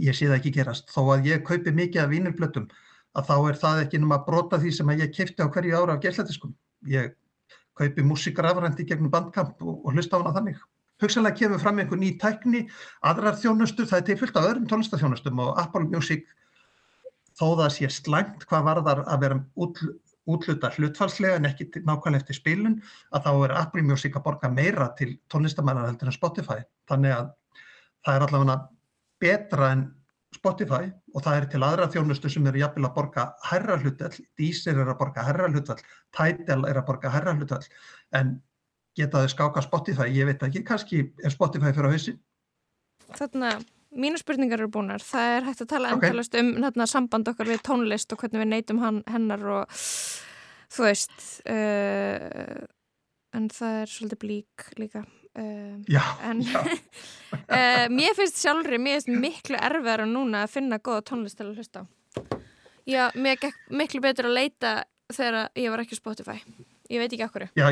[0.00, 0.86] Ég sé það ekki gerast.
[0.94, 2.70] Þó að ég kaupi mikið af vínilplötum
[3.18, 5.98] að þá er það ekki náma að brota því sem ég kipti á hverju ára
[5.98, 6.54] af geislatiskum.
[6.88, 7.12] Ég
[7.78, 10.60] kaupi músikrafrændi gegnum bandkamp og, og hlusta á hana þannig.
[11.02, 12.66] Hugsanlega kemur fram einhver ný tækni,
[13.02, 16.28] aðrar þjónustur, það er tilfyllt af öðrum tónlistaþjónustum og Apple Music
[17.38, 19.94] þó það sé slæmt hvað varðar að vera útl,
[20.30, 22.76] útluta hlutfalslega en ekki nákvæmlega eftir spilun
[23.10, 26.60] að þá er Apple Music að borga meira til tónlistamænar heldur en Spotify.
[26.90, 27.32] Þannig að
[28.04, 28.58] það er allavega
[29.22, 29.84] betra en
[30.32, 34.80] Spotify og það er til aðra þjónustu sem eru jafnvel að borga herra hlutall, Deezer
[34.80, 35.78] er að borga herra hlutall,
[36.16, 37.62] Tidal er að borga herra hlutall,
[38.16, 38.38] en
[38.96, 42.18] geta þau skáka Spotify, ég veit ekki, kannski er Spotify fyrir á hausin.
[43.12, 43.54] Þarna,
[43.92, 45.04] mínu spurningar eru búinar.
[45.04, 46.10] Það er hægt að tala okay.
[46.10, 49.80] endalast um þarna, samband okkar við tónlist og hvernig við neytum hann, hennar og
[50.72, 51.16] þú veist,
[51.52, 52.62] uh,
[53.36, 55.04] en það er svolítið blík líka.
[55.32, 56.02] Uh, já,
[56.44, 56.60] já.
[56.60, 61.60] uh, mér finnst sjálfur, mér finnst miklu erfiðar núna að finna goða tónlist til að
[61.60, 61.84] hlusta á.
[62.84, 64.72] Já, mér gekk miklu betur að leita
[65.12, 66.36] þegar ég var ekki Spotify.
[66.92, 67.46] Ég veit ekki okkur.
[67.56, 67.68] Já,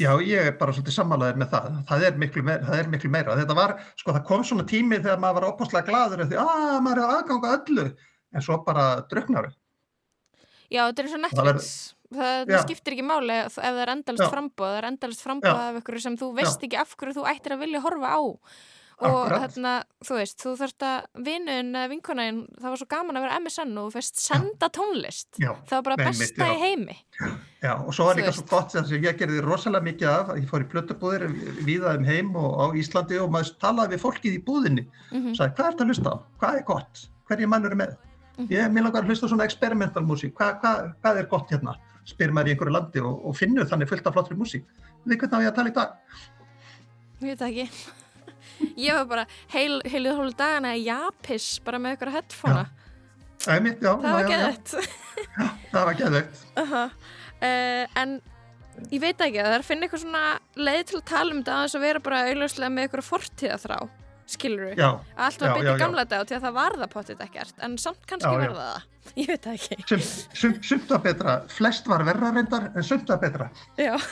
[0.00, 1.74] já, ég er bara svolítið sammálaðið með það.
[1.90, 3.36] Það er, meira, það er miklu meira.
[3.40, 7.02] Þetta var, sko, það kom svona tími þegar maður var óbúslega gladur því að maður
[7.02, 7.86] er aðganga öllu,
[8.32, 9.52] en svo bara druknaru.
[10.72, 11.68] Já, þetta er svona Netflix.
[12.12, 14.70] Það, það skiptir ekki máli ef það er endalist frambóð.
[14.70, 16.66] Það er endalist frambóð af ykkur sem þú veist já.
[16.68, 18.20] ekki af hverju þú ættir að vilja horfa á
[19.02, 19.72] og hérna,
[20.06, 23.88] þú veist, þú þurft að vinnun vinkunægin, það var svo gaman að vera MSN og
[23.88, 26.96] þú fyrst senda tónlist já, það var bara nei, besta mitt, í heimi
[27.64, 30.64] Já, og svo var líka svo gott sem ég gerði rosalega mikið af, ég fór
[30.66, 31.26] í plötubúðir
[31.64, 35.34] viðaðum heim og á Íslandi og maður talaði við fólkið í búðinni mm -hmm.
[35.38, 36.16] sagði, hvað er þetta að hlusta á?
[36.42, 37.06] Hvað er gott?
[37.24, 37.96] Hverju mann eru með?
[38.36, 38.52] Mm -hmm.
[38.52, 41.74] Ég vil langar að hlusta svona experimental músík hvað, hvað, hvað er gott hérna?
[42.04, 44.64] Spyr maður í einhverju landi og, og finnur þannig fullt af flottri músík.
[45.04, 45.98] Við hvernig á ég að tala í dag?
[47.20, 47.68] Ég veit ekki.
[48.86, 52.66] Ég var bara heil, heilið hólu dagana í Japis bara með eitthvað headphonea.
[53.44, 53.58] Já,
[54.00, 54.76] það var geðveitt
[55.72, 56.94] það var geðveitt uh -huh.
[57.42, 58.14] uh, en
[58.90, 60.24] ég veit ekki að það er að finna eitthvað svona
[60.56, 63.58] leið til að tala um þetta að þess að vera bara auðvarslega með eitthvað fortíða
[63.64, 63.78] þrá
[64.30, 67.22] skilur við, að allt var betið gamla dag og til að það var það potið
[67.26, 68.88] ekkert en samt kannski já, verða það,
[69.20, 69.78] ég veit það ekki.
[69.90, 73.50] Sum, sum, Sumt var betra, flest var verra reyndar en sumt var betra.
[73.80, 73.94] Já.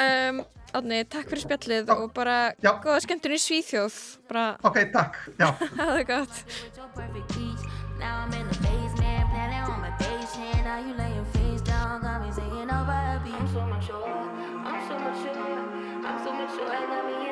[0.00, 1.94] Um, Átni, takk fyrir spjallið Já.
[1.96, 2.70] og bara Já.
[2.84, 3.96] góða skemmtun í Svíþjóð
[4.30, 4.44] bara...
[4.62, 5.18] Ok, takk.
[5.40, 5.50] Já.
[5.80, 6.44] Það er gott.
[17.10, 17.29] If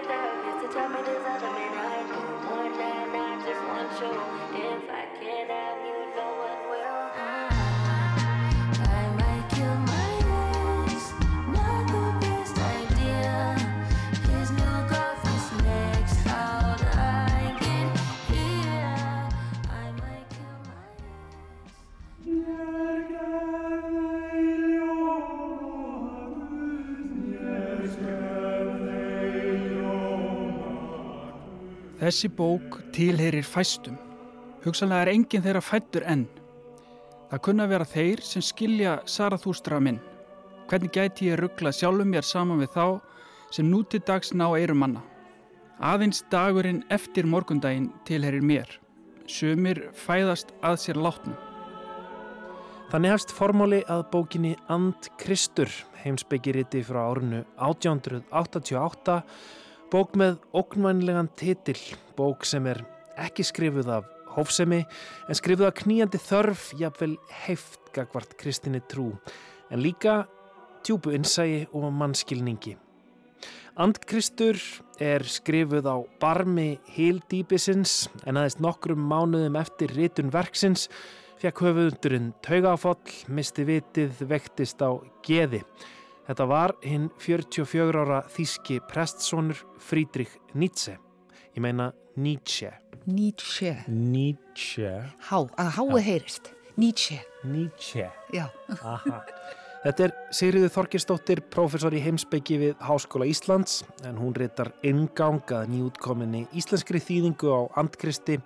[32.09, 33.99] Þessi bók tilheyrir fæstum.
[34.65, 36.23] Hugsanlega er enginn þeirra fættur enn.
[37.29, 39.99] Það kunna vera þeir sem skilja Sarathústra minn.
[40.71, 42.87] Hvernig gæti ég ruggla sjálfum mér saman við þá
[43.53, 45.05] sem nú til dags ná eirum manna.
[45.85, 48.73] Aðeins dagurinn eftir morgundaginn tilheyrir mér.
[49.29, 51.37] Sumir fæðast að sér látnum.
[52.89, 55.69] Þannig hefst formóli að bókinni And Kristur,
[56.07, 59.23] heimsbyggiriti frá árunu 1888
[59.89, 61.79] Bók með ógnvænlegan titil,
[62.13, 62.83] bók sem er
[63.17, 67.15] ekki skrifuð af hófsemi en skrifuð af kníjandi þörf, jafnvel
[67.47, 69.15] heift gagvart kristinni trú,
[69.73, 70.27] en líka
[70.85, 72.77] tjúbu innsægi og mannskilningi.
[73.81, 74.61] Andkristur
[75.01, 80.91] er skrifuð á barmi hildýpisins en aðeins nokkrum mánuðum eftir ritun verksins
[81.41, 83.01] fekk höfundurinn taugafoll,
[83.33, 85.63] misti vitið, vektist á geði.
[86.29, 90.99] Þetta var hinn 44 ára þíski prestsónur Friedrich Nietzsche.
[91.57, 91.87] Ég meina
[92.21, 92.75] Nietzsche.
[93.09, 93.73] Nietzsche.
[93.89, 94.91] Nietzsche.
[95.31, 96.51] Há, að háið heyrist.
[96.77, 97.23] Nietzsche.
[97.49, 98.11] Nietzsche.
[98.37, 98.45] Já.
[98.77, 99.23] Aha.
[99.87, 106.43] Þetta er Sigriður Þorkirsdóttir, professor í heimsbyggi við Háskóla Íslands, en hún reytar ingangað nýjútkominni
[106.59, 108.37] íslenskri þýðingu á andkristi.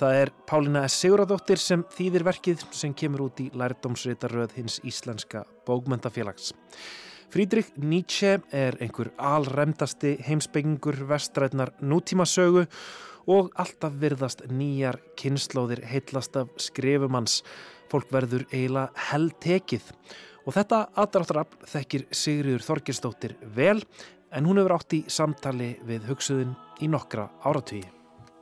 [0.00, 0.96] Það er Pálina S.
[1.04, 6.54] Siguradóttir sem þýðir verkið sem kemur út í lærdómsreitaröð hins íslenska bókmöntafélags.
[7.30, 12.64] Friedrich Nietzsche er einhver alremdasti heimsbyggingur vestrætnar nútímasögu
[13.30, 17.44] og alltaf virðast nýjar kynnslóðir heitlast af skrifumanns.
[17.86, 19.92] Fólk verður eiginlega heldtekið
[20.42, 23.78] og þetta aðráttarafl þekkir Sigriður Þorgirstóttir vel
[24.34, 27.86] en hún hefur átt í samtali við hugsuðin í nokkra áratvíi.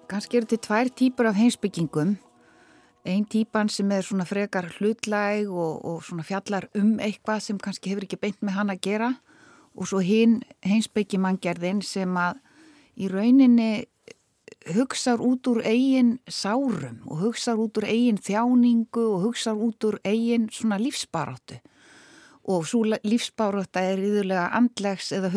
[0.09, 2.17] Ganski eru þetta tvær típur af heimsbyggingum
[3.09, 7.93] einn típan sem er svona frekar hlutlæg og, og svona fjallar um eitthvað sem kannski
[7.93, 9.13] hefur ekki beint með hann að gera.
[9.79, 12.41] Og svo hinn heimsbyggi manngerðin sem að
[12.99, 13.87] í rauninni
[14.75, 19.99] hugsaður út úr eigin sárum og hugsaður út úr eigin þjáningu og hugsaður út úr
[20.05, 21.61] eigin svona lífsbaráttu.
[22.49, 25.31] Og svo lífsbarátta er yðurlega andlegs eða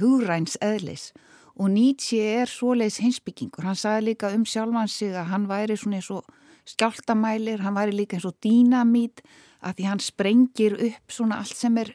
[0.00, 1.12] hugræns eðlis.
[1.54, 6.00] Og Nietzsche er svoleiðis hinsbyggingur, hann sagði líka um sjálfan sig að hann væri svona
[6.00, 6.24] eins og
[6.68, 9.22] skjáltamælir, hann væri líka eins og dínamít
[9.62, 11.94] að því hann sprengir upp svona allt sem er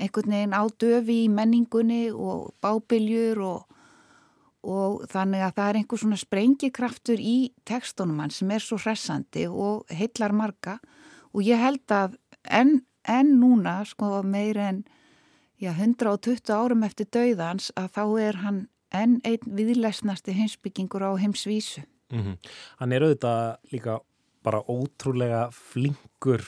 [0.00, 3.76] einhvern veginn á döfi í menningunni og bábiljur og,
[4.64, 7.36] og þannig að það er einhver svona sprengikraftur í
[7.68, 10.78] tekstunum hann sem er svo hressandi og heillar marga
[11.32, 14.84] og ég held að enn en núna sko meir en
[15.58, 18.60] já, 120 árum eftir dauðans að þá er hann
[18.92, 21.82] enn einn viðlesnasti heimsbyggingur á heimsvísu.
[22.12, 22.36] Mm -hmm.
[22.78, 24.00] Hann er auðvitað líka
[24.42, 26.42] bara ótrúlega flinkur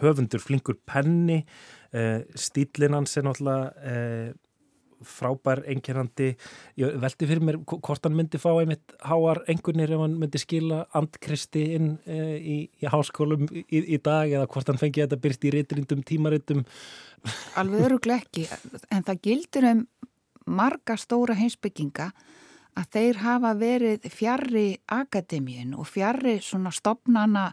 [0.00, 1.44] höfundur, flinkur penni.
[1.94, 4.32] Uh, stílinn hans er náttúrulega uh,
[5.06, 6.32] frábær einkernandi,
[6.76, 10.80] ég veldi fyrir mér hvort hann myndi fá einmitt háar engunir ef hann myndi skila
[10.98, 15.46] andkristi inn uh, í, í háskólum í, í dag eða hvort hann fengi þetta byrst
[15.46, 16.64] í reytrindum, tímarindum
[17.58, 18.46] Alveg öruglega ekki.
[18.94, 19.86] En það gildur um
[20.48, 22.10] marga stóra heimsbygginga
[22.76, 27.52] að þeir hafa verið fjarrri akademíun og fjarrri svona stopnana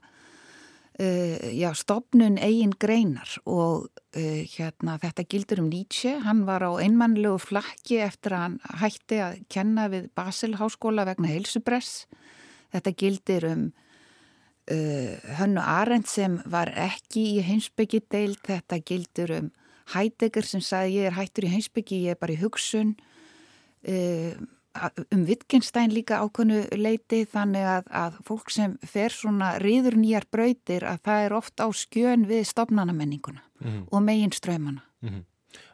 [0.95, 3.27] Uh, já, stopnun eigin greinar.
[3.43, 8.55] Og uh, hérna þetta gildur um Nietzsche, hann var á einmannlegu flakki eftir að hann
[8.79, 12.05] hætti að kenna við Basel háskóla vegna heilsupress,
[12.71, 13.65] þetta gildir um
[14.71, 19.51] uh, Hönnu Arendt sem var ekki í heimsbyggi deilt, þetta gildur um
[19.97, 22.95] Heidegger sem sagði ég er hættur í heimsbyggi, ég er bara í hugsun
[25.11, 30.85] um Wittgenstein líka ákvönu leiti þannig að, að fólk sem fer svona riður nýjar brautir
[30.87, 33.87] að það er oft á skjön við stopnanamenninguna mm -hmm.
[33.91, 34.83] og megin ströymana.
[35.01, 35.23] Mm -hmm.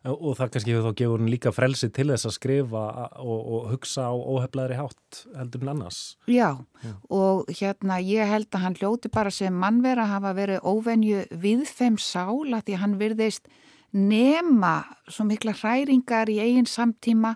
[0.03, 3.69] Og það kannski hefur þá gefur hún líka frelsi til þess að skrifa og, og
[3.71, 6.17] hugsa á óheflaðri hátt heldur en annars.
[6.27, 11.25] Já, Já og hérna ég held að hann hljóti bara sem mannvera hafa verið óvenju
[11.29, 13.47] við þeim sála því hann virðist
[13.91, 17.35] nema svo mikla hræringar í eigin samtíma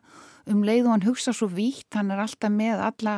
[0.52, 3.16] um leið og hann hugsa svo vítt, hann er alltaf með alla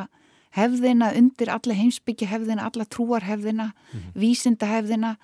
[0.56, 4.12] hefðina undir alla heimsbyggja hefðina, alla trúarhefðina mm -hmm.
[4.14, 5.16] vísinda hefðina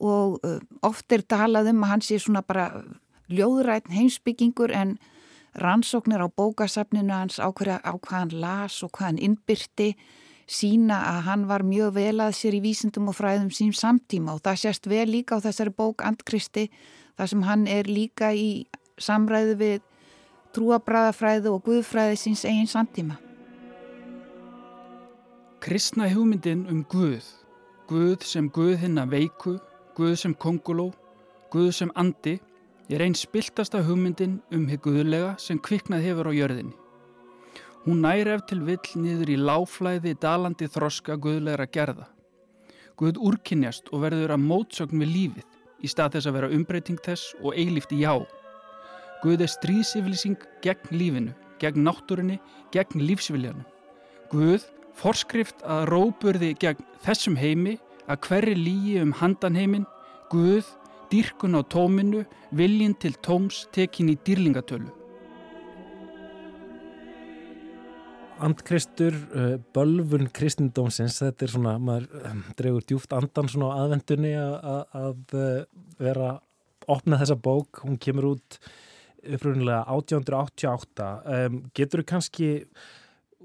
[0.00, 2.84] og uh, oft er talað um að hann sé svona bara
[3.28, 4.98] ljóðrætt heimsbyggingur en
[5.54, 9.96] rannsóknir á bókasafninu hans á, hverja, á hvað hann las og hvað hann innbyrti
[10.46, 14.44] sína að hann var mjög vel að sér í vísindum og fræðum sín samtíma og
[14.44, 16.68] það sést vel líka á þessari bók Andkristi
[17.16, 18.66] þar sem hann er líka í
[18.98, 19.80] samræðu við
[20.56, 23.20] trúabræðafræðu og guðfræði síns eigin samtíma.
[25.60, 27.24] Kristna hugmyndin um Guð,
[27.88, 29.56] Guð sem Guð hinn að veiku,
[29.96, 30.90] Guð sem konguló,
[31.50, 32.36] Guð sem andi,
[32.88, 36.74] er einn spiltasta hugmyndin um heið guðlega sem kviknað hefur á jörðinni.
[37.86, 42.06] Hún næri ef til vill niður í láflæði dalandi þroska guðlegra gerða.
[42.98, 47.34] Guð úrkynjast og verður að mótsögn við lífið í stað þess að vera umbreyting þess
[47.42, 48.14] og eilíft í já.
[49.22, 52.36] Guð er stríðsiflýsing gegn lífinu, gegn náttúrunni,
[52.74, 53.64] gegn lífsviljanum.
[54.32, 59.86] Guð forskrift að róburði gegn þessum heimi, að hverri lígi um handanheimin,
[60.26, 60.66] Guð,
[61.12, 64.90] dýrkun á tóminu, viljin til tóms tekin í dýrlingatölu.
[68.42, 74.34] Andkristur, uh, bölfun kristindómsins, þetta er svona, maður um, dregur djúft andan svona á aðvendunni
[74.36, 75.62] að uh,
[76.02, 76.34] vera
[76.90, 78.58] opna þessa bók, hún kemur út
[79.34, 82.50] uppröðinlega 1888 um, getur þú kannski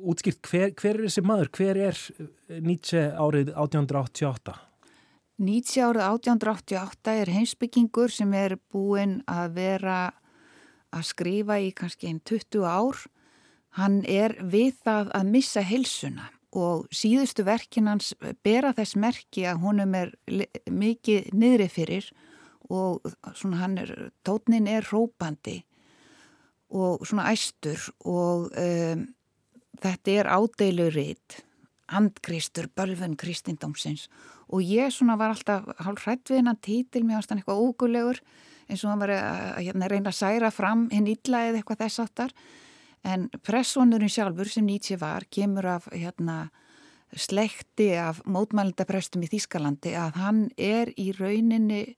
[0.01, 2.01] útskipt hver, hver er þessi maður, hver er
[2.61, 4.57] Nietzsche árið 1888?
[5.41, 10.01] Nietzsche árið 1888 er heimsbyggingur sem er búinn að vera
[10.91, 12.99] að skrifa í kannski einn 20 ár.
[13.79, 18.11] Hann er við það að missa heilsuna og síðustu verkinans
[18.43, 20.11] bera þess merki að honum er
[20.67, 22.09] mikið niðri fyrir
[22.71, 23.93] og svona hann er,
[24.27, 25.61] tótnin er rópandi
[26.71, 29.05] og svona æstur og um,
[29.81, 31.41] þetta er ádeiluritt,
[31.91, 34.07] andkristur, bölfun kristindómsins.
[34.51, 38.23] Og ég svona var alltaf hálf hrætt við hennan títil, mér varst hann eitthvað ógulegur
[38.71, 42.03] eins og hann var að, að reyna að særa fram hinn illa eða eitthvað þess
[42.05, 42.35] aftar
[43.01, 46.51] En pressonurinn sjálfur sem Nietzsche var kemur af hérna,
[47.17, 51.97] slekti af mótmælendaprestum í Þískalandi að hann er í rauninni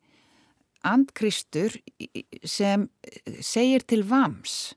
[0.83, 1.75] andkristur
[2.43, 2.87] sem
[3.39, 4.73] segir til vams.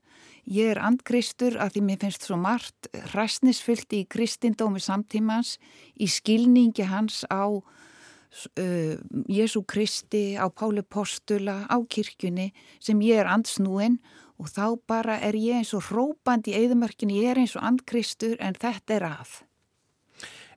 [0.46, 5.56] Ég er andkristur að því mér finnst svo margt hræsnisfyllt í kristindómi samtímans,
[5.98, 8.94] í skilningi hans á uh,
[9.26, 13.98] Jésu Kristi, á Páli Postula, á kirkjunni sem ég er andsnúin
[14.38, 18.36] og þá bara er ég eins og rópand í eðumörkinu, ég er eins og andkristur
[18.38, 19.34] en þetta er að.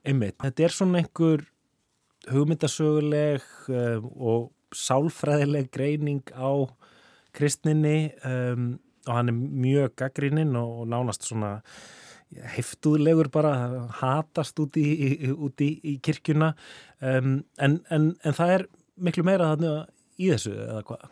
[0.05, 1.47] Einmitt, þetta er svona einhver
[2.29, 6.67] hugmyndasöguleg um, og sálfræðileg greining á
[7.35, 11.59] kristninni um, og hann er mjög gaggríninn og, og nánast svona
[12.29, 13.53] heftuðlegur bara,
[14.01, 16.51] hatast út í, út í, í kirkjuna
[17.01, 18.65] um, en, en, en það er
[19.01, 19.71] miklu meira þarna
[20.19, 21.07] í þessu eða hvað?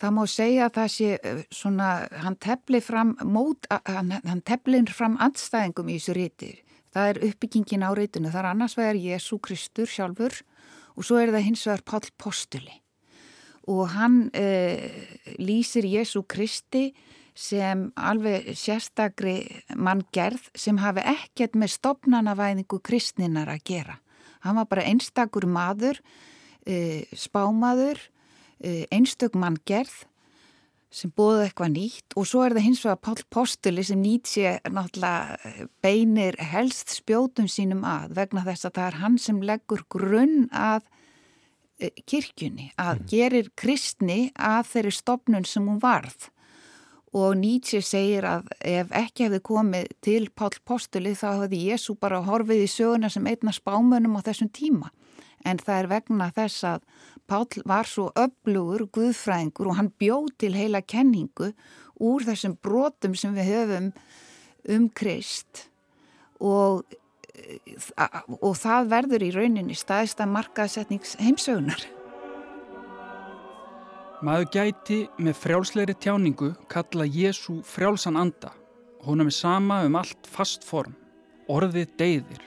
[0.00, 1.88] Það má segja að það sé eh, svona,
[2.22, 6.60] hann teflir fram mót, hann, hann teflir fram andstæðingum í þessu rítir.
[6.94, 10.40] Það er uppbyggingin á rítinu, það er annars vegar Jésu Kristur sjálfur
[10.96, 12.80] og svo er það hins vegar Pál Postuli
[13.70, 14.90] og hann eh,
[15.38, 16.90] lýsir Jésu Kristi
[17.36, 19.36] sem alveg sérstakri
[19.78, 23.98] manngerð sem hafi ekkert með stopnanavæðingu kristninar að gera.
[24.44, 26.00] Hann var bara einstakur maður,
[26.66, 28.00] eh, spámaður,
[28.60, 30.04] eh, einstök manngerð
[30.90, 34.60] sem bóði eitthvað nýtt og svo er það hins vegar Pál Postuli sem nýtt sér
[34.66, 40.48] náttúrulega beinir helst spjótum sínum að vegna þess að það er hann sem leggur grunn
[40.50, 40.82] að
[42.08, 43.08] kirkjunni, að mm.
[43.10, 46.28] gerir kristni að þeirri stopnun sem hún varð.
[47.16, 52.20] Og Nietzsche segir að ef ekki hefði komið til Pál Postuli þá hefði Jésu bara
[52.22, 54.92] horfið í söguna sem einna spámönum á þessum tíma.
[55.42, 56.84] En það er vegna þess að
[57.30, 61.50] Pál var svo öflugur guðfræðingur og hann bjóð til heila kenningu
[62.00, 63.90] úr þessum brotum sem við höfum
[64.70, 65.66] um Krist.
[66.40, 66.86] Og,
[68.40, 71.82] og það verður í rauninni staðista markaðsetnings heimsögunar.
[74.20, 78.52] Maður gæti með frjálsleiri tjáningu kalla Jésu frjálsan anda.
[79.00, 80.92] Hún er með sama um allt fast form.
[81.48, 82.42] Orðið deyðir.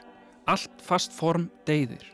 [0.46, 2.06] Allt fast form deyðir.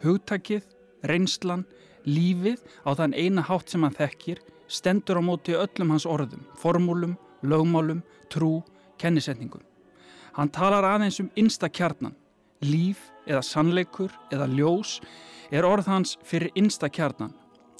[0.00, 0.64] Hugtakið,
[1.04, 1.66] reynslan,
[2.06, 4.38] Lífið á þann eina hátt sem hann þekkir
[4.70, 8.62] stendur á móti öllum hans orðum, formúlum, lögmálum, trú,
[9.02, 9.62] kennisetningum.
[10.36, 12.12] Hann talar aðeins um innsta kjarnan.
[12.60, 14.98] Líf eða sannleikur eða ljós
[15.48, 17.32] er orð hans fyrir innsta kjarnan.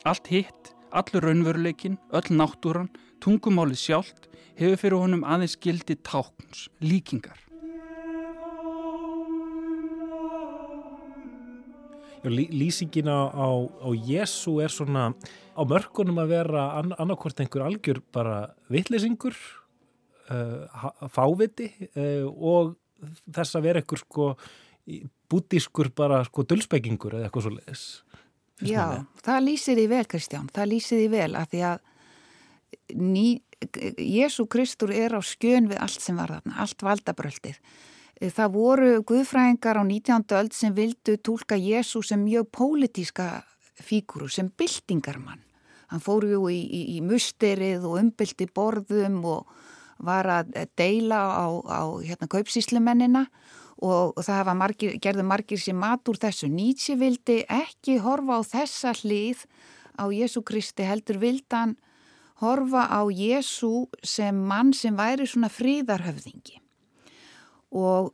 [0.09, 2.88] Allt hitt, allur raunveruleikin, öll náttúran,
[3.20, 7.42] tungumálið sjálft hefur fyrir honum aðeins gildi tákns, líkingar.
[12.26, 15.12] lýsingin á, á, Jésu er svona
[15.54, 19.36] á mörkunum að vera an, annarkort einhver algjör bara vittlesingur
[20.33, 22.77] uh, fáviti uh, og
[23.33, 24.31] þess að vera einhver sko
[25.31, 27.87] bútískur bara sko dölsbyggingur eða eitthvað svo leiðis
[28.64, 31.83] Já, það lýsir því vel Kristján, það lýsir því vel að því að
[32.97, 33.27] ný,
[34.01, 37.61] Jésu Kristur er á skjön við allt sem var þarna, allt valdabröldið
[38.16, 40.37] Eh, það voru guðfræðingar á 19.
[40.39, 43.45] öld sem vildu tólka Jésu sem mjög pólitíska
[43.77, 45.43] fíguru, sem byltingarmann.
[45.93, 49.53] Hann fór ju í, í, í musterið og umbylti borðum og
[49.99, 53.26] var að deila á, á hérna, kaupsíslumennina
[53.76, 56.49] og, það margir, gerði margir sér mat úr þessu.
[56.53, 59.44] Nietzsche vildi ekki horfa á þessa hlið
[59.97, 61.76] á Jésu Kristi heldur vildan
[62.40, 66.61] horfa á Jésu sem mann sem væri svona fríðarhöfðingi
[67.72, 68.12] og,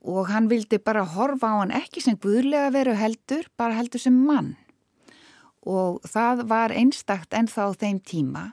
[0.00, 4.16] og hann vildi bara horfa á hann ekki sem guðlega veru heldur, bara heldur sem
[4.16, 4.56] mann.
[5.68, 8.44] Og það var einstakt ennþá þeim tíma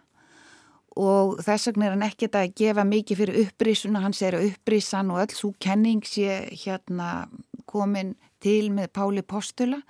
[0.96, 5.12] og þess vegna er hann ekkert að gefa mikið fyrir upprísuna, hann segir að upprísan
[5.12, 7.28] og öll svo kenning sé hérna
[7.68, 9.82] komin til með Páli Postula.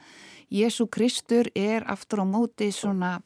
[0.49, 3.19] Jésu Kristur er aftur á móti svona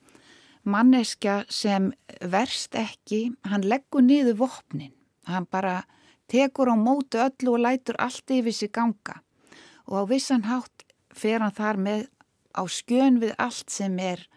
[0.64, 4.94] manneska sem verst ekki, hann leggur niður vopnin,
[5.28, 5.84] hann bara
[6.30, 9.22] tekur á mótu öllu og lætur allt yfir sig ganga
[9.90, 12.04] og á vissan hátt fer hann þar með
[12.54, 14.28] á skjön við allt sem er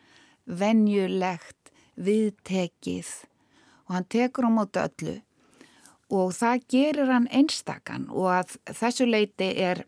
[0.47, 3.11] venjulegt, viðtekið
[3.93, 5.19] og hann tekur á mótu öllu
[6.13, 9.85] og það gerir hann einstakann og að þessu leiti er,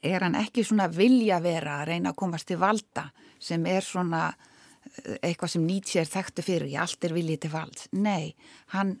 [0.00, 4.30] er hann ekki svona vilja vera að reyna að komast til valda sem er svona
[4.32, 7.84] eh, eitthvað sem nýtt sér þekktu fyrir, allt er viljið til vald.
[7.92, 8.32] Nei,
[8.72, 8.96] hann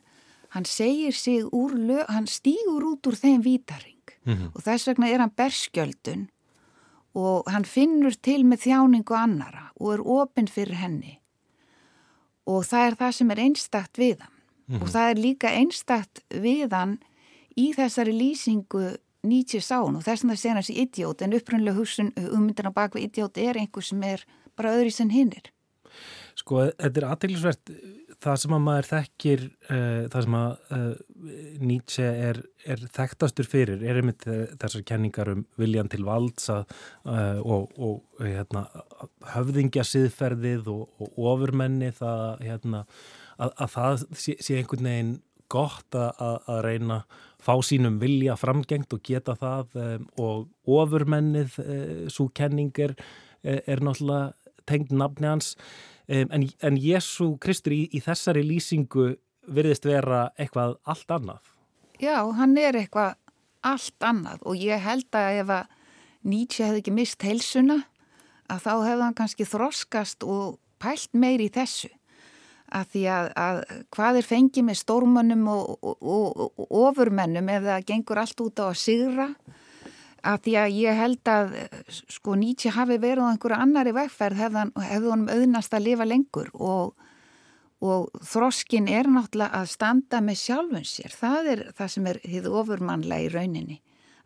[0.52, 1.72] hann segir sig úr,
[2.12, 4.50] hann stýgur út úr þeim vítaring mm -hmm.
[4.54, 6.28] og þess vegna er hann berskjöldun
[7.14, 11.21] og hann finnur til með þjáningu annara og er ofinn fyrir henni
[12.46, 14.36] og það er það sem er einstakt við hann.
[14.66, 14.82] Mm -hmm.
[14.82, 16.98] og það er líka einstakt við hann
[17.56, 22.12] í þessari lýsingu Nietzsche sán og þess að það hann þessi idiot en upprunlega hugsun
[22.16, 24.24] ummyndina bak við idiot er einhver sem er
[24.56, 25.52] bara öðri sem hinnir
[26.34, 27.72] Sko, þetta er aðteglisvert
[28.22, 30.92] það sem að maður þekkir uh, það sem að uh,
[31.62, 36.62] Nietzsche er, er þekktastur fyrir er einmitt þessar kenningar um viljan til valds uh,
[37.42, 38.66] og, og hérna,
[39.34, 42.84] höfðingja siðferðið og, og ofurmenni það, hérna,
[43.38, 45.12] að, að það sé, sé einhvern veginn
[45.52, 47.02] gott að, að reyna
[47.42, 51.58] fá sínum vilja framgengt og geta það um, og ofurmennið
[52.12, 52.94] svo kenning er,
[53.42, 54.30] er náttúrulega
[54.72, 55.54] tengd nafni hans.
[56.08, 59.12] Um, en, en Jésu Kristur í, í þessari lýsingu
[59.52, 61.52] virðist vera eitthvað allt annað.
[62.02, 63.16] Já, hann er eitthvað
[63.62, 64.42] allt annað.
[64.46, 65.78] Og ég held að ef að
[66.22, 67.80] Nietzsche hefði ekki mist heilsuna
[68.50, 71.90] að þá hefði hann kannski þroskast og pælt meir í þessu.
[72.72, 73.58] Að því að, að
[73.92, 78.62] hvað er fengið með stórmönnum og, og, og, og ofurmennum ef það gengur allt út
[78.62, 79.28] á að sigra
[80.22, 81.54] að því að ég held að
[81.90, 86.94] sko Nietzsche hafi verið á einhverju annari vegferð hefði hann auðnast að lifa lengur og
[87.82, 91.14] og þroskin er náttúrulega að standa með sjálfun sér.
[91.14, 93.78] Það er það sem er þið ofurmannlega í rauninni.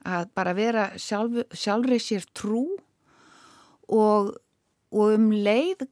[0.06, 2.66] Að bara vera sjálf, sjálfrið sér trú
[3.88, 4.36] og,
[4.92, 5.86] og um leið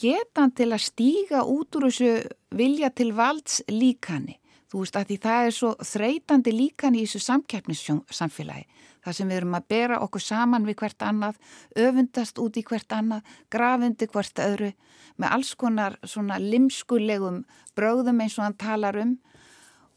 [0.00, 2.12] getan til að stíga út úr þessu
[2.58, 4.40] vilja til valds líkani.
[4.68, 8.66] Þú veist að því það er svo þreytandi líkani í þessu samkeppnissamfélagi.
[9.08, 11.36] Það sem við erum að bera okkur saman við hvert annað,
[11.80, 14.74] öfundast út í hvert annað, grafundi hvert öðru
[15.16, 17.38] með alls konar svona limskulegum
[17.78, 19.14] bröðum eins og hann talar um.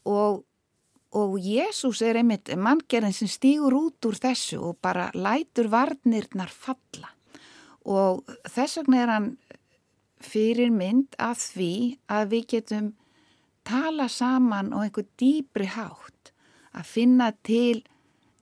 [0.08, 0.40] Og,
[1.12, 7.12] og Jésús er einmitt manngerðin sem stýgur út úr þessu og bara lætur varnirnar falla.
[7.84, 9.30] Og þess vegna er hann
[10.24, 11.72] fyrir mynd að því
[12.16, 12.92] að við getum
[13.68, 16.32] tala saman og einhver dýbri hátt
[16.72, 17.82] að finna til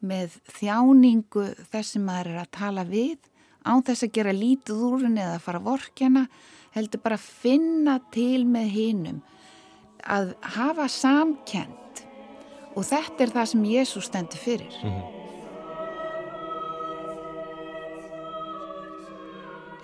[0.00, 3.18] með þjáningu þess sem maður er að tala við
[3.64, 6.26] án þess að gera lítið úr henni eða fara vorkjana
[6.74, 9.22] heldur bara að finna til með hinnum
[10.06, 12.04] að hafa samkend
[12.74, 14.76] og þetta er það sem Jésús stendur fyrir.
[14.82, 15.16] Mm -hmm.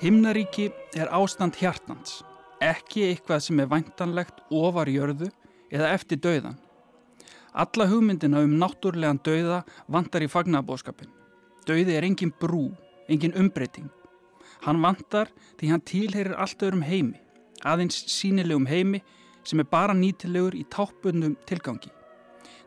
[0.00, 2.22] Himnaríki er ástand hjartans
[2.60, 5.30] ekki eitthvað sem er væntanlegt ofar jörðu
[5.72, 6.58] eða eftir dauðan
[7.56, 11.08] Alla hugmyndina um náttúrlegan dauða vantar í fagnabóskapin.
[11.64, 12.68] Dauði er engin brú,
[13.08, 13.88] engin umbreyting.
[14.66, 17.16] Hann vantar því hann tilherir allt öðrum heimi,
[17.64, 19.00] aðeins sínilegum heimi
[19.46, 21.88] sem er bara nýtilegur í tápundum tilgangi.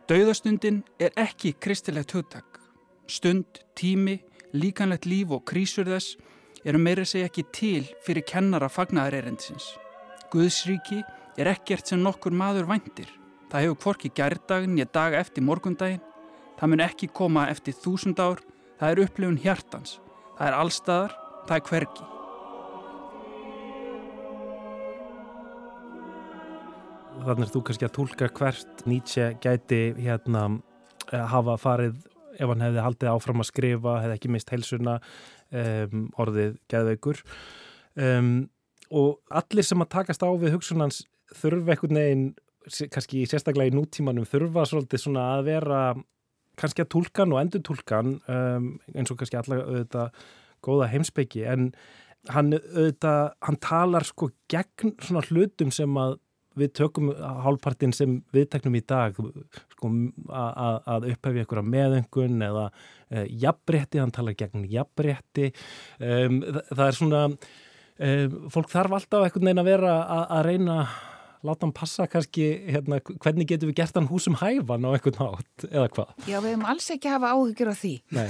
[0.10, 2.58] Dauðastundin er ekki kristilegt hugtak.
[3.06, 4.18] Stund, tími,
[4.58, 6.18] líkanlegt líf og krísur þess
[6.66, 9.70] eru meira segja ekki til fyrir kennara fagnaðareirendisins.
[10.34, 11.04] Guðsríki
[11.38, 13.19] er ekkert sem nokkur maður væntir.
[13.50, 16.02] Það hefur kvorki gærdagin ég dag eftir morgundagin.
[16.60, 18.44] Það mun ekki koma eftir þúsund ár.
[18.78, 19.96] Það er upplifun hjartans.
[20.38, 21.16] Það er allstaðar.
[21.48, 22.06] Það er hvergi.
[27.20, 30.44] Þannig er þú kannski að tólka hvert Nietzsche gæti hérna
[31.10, 31.98] eh, hafa farið
[32.38, 34.94] ef hann hefði haldið áfram að skrifa, hefði ekki mist heilsuna,
[35.52, 37.24] um, orðið geðveikur.
[38.00, 38.30] Um,
[38.94, 41.02] og allir sem að takast á við hugsunans
[41.42, 42.24] þurfa einhvern veginn
[42.68, 45.82] kannski sérstaklega í nútímanum þurfa svolítið svona að vera
[46.60, 50.24] kannski að tólkan og endur tólkan um, eins og kannski alla auðvitað
[50.66, 51.70] góða heimsbyggi en
[52.34, 56.18] hann auðvitað, hann talar sko gegn svona hlutum sem að
[56.60, 59.92] við tökum hálfpartin sem við teknum í dag sko,
[60.28, 62.66] að, upphefja ykkur að meðöngun eða
[63.08, 65.52] e, jafnrétti, hann talar gegn jafnrétti.
[66.02, 69.96] Um, það, það er svona um, fólk þarf alltaf einhvern veginn að vera
[70.26, 70.80] að reyna
[71.46, 75.66] láta hann passa kannski, hérna, hvernig getum við gert hann húsum hæfan á einhvern nátt
[75.70, 76.12] eða hvað?
[76.28, 77.94] Já, við hefum alls ekki hafa áhyggjur á því.
[78.18, 78.28] Nei.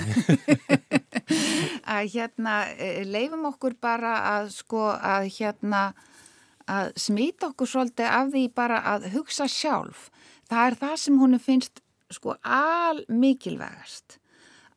[1.95, 5.83] að hérna, e, leifum okkur bara að sko, að hérna,
[6.69, 10.09] að smita okkur svolítið af því bara að hugsa sjálf.
[10.49, 11.83] Það er það sem húnu finnst
[12.13, 14.19] sko al mikilvægast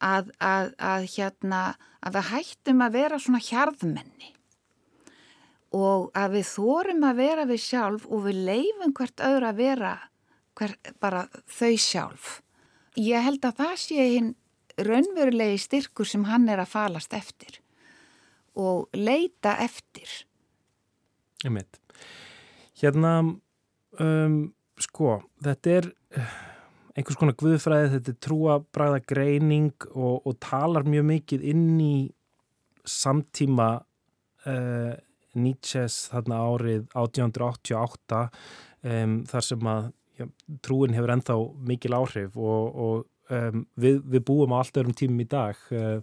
[0.05, 1.63] að, að, að hérna,
[2.03, 4.33] að við hættum að vera svona hjarðmenni
[5.73, 9.93] og að við þórum að vera við sjálf og við leifum hvert öðru að vera
[10.59, 12.31] hver, bara þau sjálf.
[13.01, 14.33] Ég held að það sé hinn
[14.83, 17.61] raunverulegi styrkur sem hann er að falast eftir
[18.59, 20.09] og leita eftir.
[21.43, 21.81] Ég mynd.
[22.83, 23.13] Hérna,
[24.03, 24.41] um,
[24.81, 25.89] sko, þetta er
[26.93, 31.95] einhvers konar guðfræði, þetta er trúabræða greining og, og talar mjög mikið inn í
[32.89, 33.71] samtíma
[34.51, 34.93] uh,
[35.39, 39.89] Nietzsches þarna árið 1888 um, þar sem að
[40.21, 40.27] já,
[40.65, 41.39] trúin hefur ennþá
[41.71, 46.01] mikil áhrif og, og um, við, við búum á allt öðrum tímum í dag uh,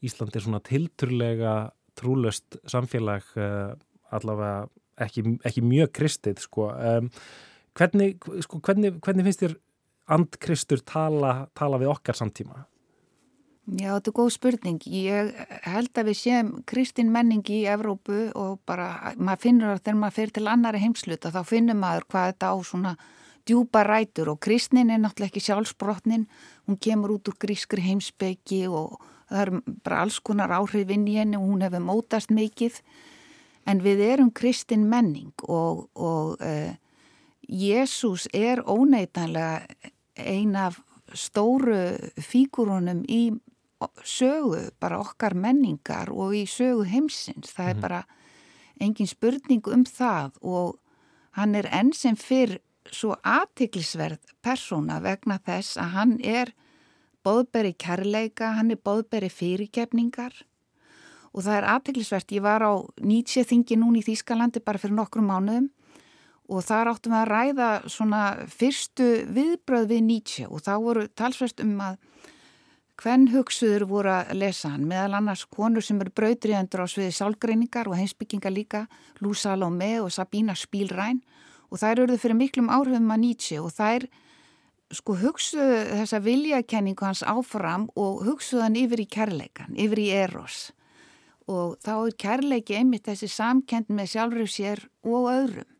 [0.00, 1.54] Ísland er svona tilturlega
[1.98, 3.74] trúlöst samfélag uh,
[4.14, 4.68] allavega
[5.00, 6.70] ekki, ekki mjög kristið sko.
[7.78, 9.54] Hvernig, sko, hvernig, hvernig finnst þér
[10.10, 12.64] andkristur tala, tala við okkar samtíma?
[13.70, 14.78] Já, þetta er góð spurning.
[14.90, 15.28] Ég
[15.62, 20.16] held að við séum kristin menning í Evrópu og bara, maður finnur að þegar maður
[20.16, 22.94] fyrir til annari heimsluta þá finnur maður hvað þetta á svona
[23.46, 26.24] djúpa rætur og kristnin er náttúrulega ekki sjálfsbrotnin.
[26.66, 28.96] Hún kemur út úr grískri heimsbyggi og
[29.30, 29.52] það er
[29.84, 32.80] bara alls konar áhrif inn í henni og hún hefur mótast mikið.
[33.70, 36.74] En við erum kristin menning og, og uh,
[37.46, 39.62] Jésús er óneitanlega
[40.18, 40.80] ein af
[41.14, 43.30] stóru fígurunum í
[44.04, 47.52] sögu, bara okkar menningar og í sögu heimsins.
[47.54, 47.80] Það er Mhm.
[47.80, 48.04] bara
[48.80, 50.78] engin spurning um það og
[51.32, 52.58] hann er enn sem fyrr
[52.90, 56.52] svo aðtiklisverð persóna vegna þess að hann er
[57.24, 60.32] bóðberi kærleika, hann er bóðberi fyrirgefningar
[61.34, 62.32] og það er aðtiklisvert.
[62.32, 65.68] Ég var á Nietzsche þingi núni í Þýskalandi bara fyrir nokkrum mánuðum
[66.50, 71.60] og þar áttum við að ræða svona fyrstu viðbröð við Nietzsche og þá voru talsvert
[71.62, 71.98] um að
[73.00, 77.88] hvern hugsuður voru að lesa hann, meðal annars konur sem eru brautriðendur á sviði sálgreiningar
[77.88, 78.82] og heimsbygginga líka,
[79.24, 81.22] Lou Salome og Sabina Spielrein.
[81.70, 84.08] Og þær eruðu fyrir miklum áhrifum að Nietzsche og þær
[84.90, 90.60] sko hugsuðu þessa viljakenningu hans áfram og hugsuðu hann yfir í kærleikan, yfir í eros.
[91.50, 95.70] Og þá er kærleiki einmitt þessi samkend með sjálfur sér og öðrum.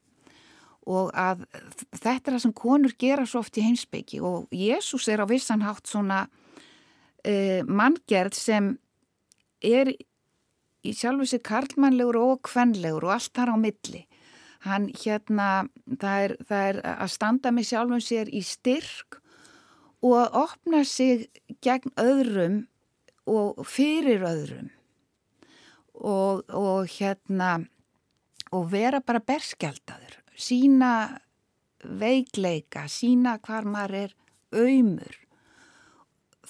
[0.90, 1.44] Og að
[2.00, 5.66] þetta er það sem konur gera svo oft í heimsbyggi og Jésús er á vissan
[5.66, 6.24] hátt svona
[7.24, 8.70] uh, manngerð sem
[9.60, 9.92] er
[10.80, 14.04] í sjálfu sér karlmannlegur og kvenlegur og allt þar á milli.
[14.64, 15.68] Hann hérna,
[16.00, 19.20] það er, það er að standa með sjálfum sér í styrk
[20.04, 21.28] og að opna sig
[21.64, 22.60] gegn öðrum
[23.28, 24.70] og fyrir öðrum
[26.00, 27.58] og, og hérna
[28.56, 31.20] og vera bara berskjaldadur, sína
[31.84, 34.14] veikleika, sína hvar maður er
[34.50, 35.19] auðmur.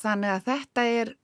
[0.01, 1.15] Þannig að þetta er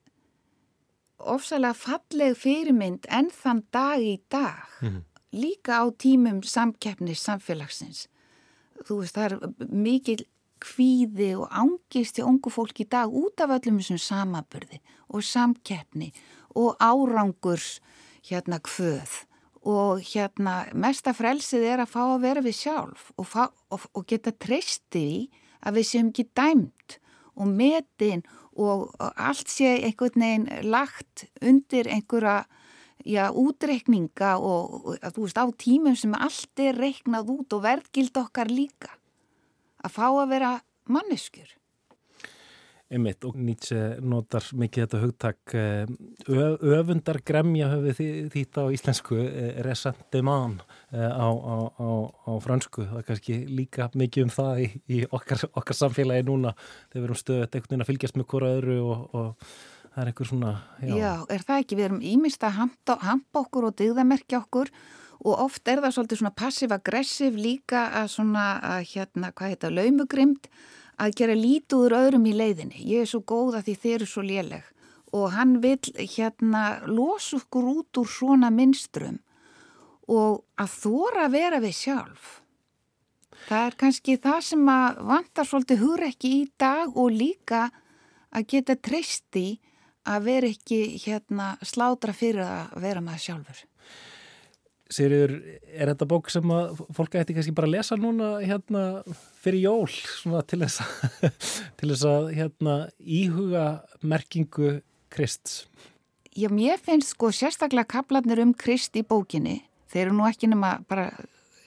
[1.18, 5.03] ofsalega falleg fyrirmynd enn þann dag í dag, Mhm.
[5.33, 8.07] líka á tímum samkeppnis samfélagsins.
[8.85, 10.24] Þú veist, það er mikil
[10.61, 16.12] kvíði og angist í ungu fólk í dag út af öllum þessum samaburði og samkeppni
[16.55, 17.81] og árangurs
[18.24, 19.24] hérna kvöð
[19.64, 24.07] og hérna mesta frelsið er að fá að vera við sjálf og, fá, og, og
[24.07, 25.31] geta treysti í
[25.62, 26.99] að við séum ekki dæmt
[27.37, 32.44] og metin og, og allt sé einhvern veginn lagt undir einhverja
[33.07, 38.16] já, útreikninga og, og þú veist á tímum sem allt er reiknað út og verðgild
[38.18, 38.96] okkar líka
[39.84, 40.52] að fá að vera
[40.90, 41.50] manneskjur.
[42.87, 45.89] Einmitt og Nietzsche notar mikið þetta hugtak eh,
[46.30, 50.62] öfundar gremja höfðu þýtt á íslensku eh, resentiment
[50.95, 55.01] eh, á, á, á, á fransku það er kannski líka mikið um það í, í
[55.11, 58.78] okkar, okkar samfélagi núna þegar við erum stöðið einhvern veginn að fylgjast með hvora öðru
[58.84, 59.51] og, og
[59.89, 60.95] það er einhver svona Já.
[60.95, 61.80] já, er það ekki?
[61.80, 64.70] Við erum ímist að hampa, hampa okkur og dyggðamerkja okkur
[65.26, 70.51] og oft er það svolítið svona passiv-aggressiv líka að svona, að hérna, hvað heita, laumugrimd
[70.97, 72.80] að gera lítúður öðrum í leiðinni.
[72.88, 74.72] Ég er svo góða því þeir eru svo léleg
[75.16, 79.20] og hann vil hérna losa okkur út úr svona minnstrum
[80.11, 82.26] og að þóra að vera við sjálf.
[83.47, 87.68] Það er kannski það sem að vantar svolítið hugrekki í dag og líka
[88.34, 89.47] að geta treysti
[90.07, 93.62] að vera ekki hérna slátra fyrir að vera maður sjálfur.
[94.87, 95.32] Sigriður,
[95.74, 98.82] er þetta bók sem að fólk ætti kannski bara að lesa núna hérna
[99.43, 101.26] fyrir jól svona til þess að,
[101.80, 103.64] til þess að hérna íhuga
[104.07, 104.76] merkingu
[105.11, 105.64] Krists?
[106.37, 109.59] Já, mér finnst sko sérstaklega kaplarnir um Krist í bókinni,
[109.91, 111.09] þeir eru nú ekki nema bara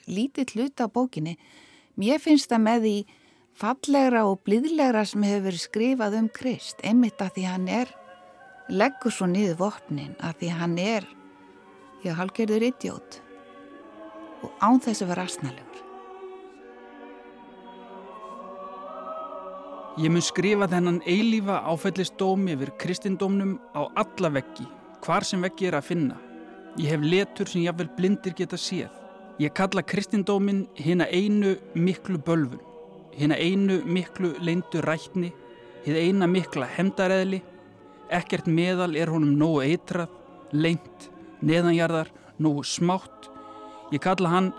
[0.07, 1.35] lítið hluta á bókinni,
[1.99, 2.97] mér finnst það með því
[3.59, 7.95] fallegra og blíðlegra sem hefur verið skrifað um Krist, einmitt að því hann er,
[8.71, 11.15] leggur svo niður vopnin, að því hann er
[11.99, 13.17] Já, halgerður idiot
[14.39, 15.79] og án þess að vera asnalegur.
[19.99, 24.63] Ég mun skrifa þennan eilífa áfællistómi yfir kristindómnum á alla veggi,
[25.03, 26.15] hvar sem veggi er að finna.
[26.79, 28.95] Ég hef letur sem jáfnvel blindir geta séð.
[29.43, 32.63] Ég kalla kristindómin hina einu miklu bölfun,
[33.11, 35.33] hina einu miklu leindu rætni,
[35.83, 37.43] hið eina mikla hemdareðli,
[38.07, 40.15] ekkert meðal er honum nógu eitrað,
[40.55, 41.11] leint,
[41.45, 42.09] neðanjarðar,
[42.39, 43.29] nógu smátt.
[43.93, 44.49] Ég kalla hann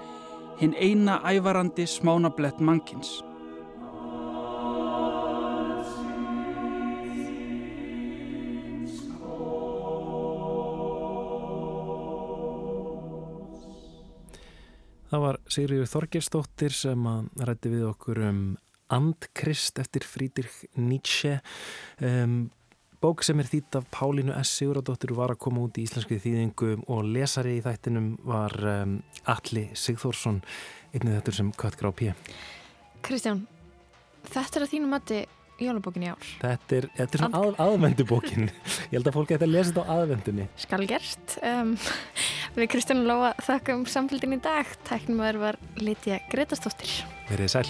[0.60, 3.20] hinn eina ævarandi smánablett mannkins.
[15.10, 18.42] Það var Sigriður Þorgersdóttir sem að rætti við okkur um
[18.94, 21.40] Andkrist eftir Friedrich Nietzsche
[22.02, 22.44] um,
[23.00, 24.52] bók sem er þýtt af Pálínu S.
[24.58, 28.98] Siguradóttir var að koma út í íslenski þýðingu og lesari í þættinum var um,
[29.30, 30.42] Alli Sigþórsson
[30.92, 32.12] einnið þetta sem Kött Grá P.
[33.06, 33.46] Kristján,
[34.28, 35.20] þetta er að þínu mati
[35.60, 36.28] jólabókin í ár.
[36.40, 39.84] Þetta er, þetta er svona að, aðvendubókin ég held að fólk ætti að lesa þetta
[39.84, 41.36] á aðvendunni Skal gert.
[41.40, 41.74] Um,
[42.56, 44.76] Við Kristján Lóa þakkum samfélgin í dag.
[44.88, 47.00] Tæknumöður var Lítja Gretastóttir.
[47.30, 47.68] Verið sæl.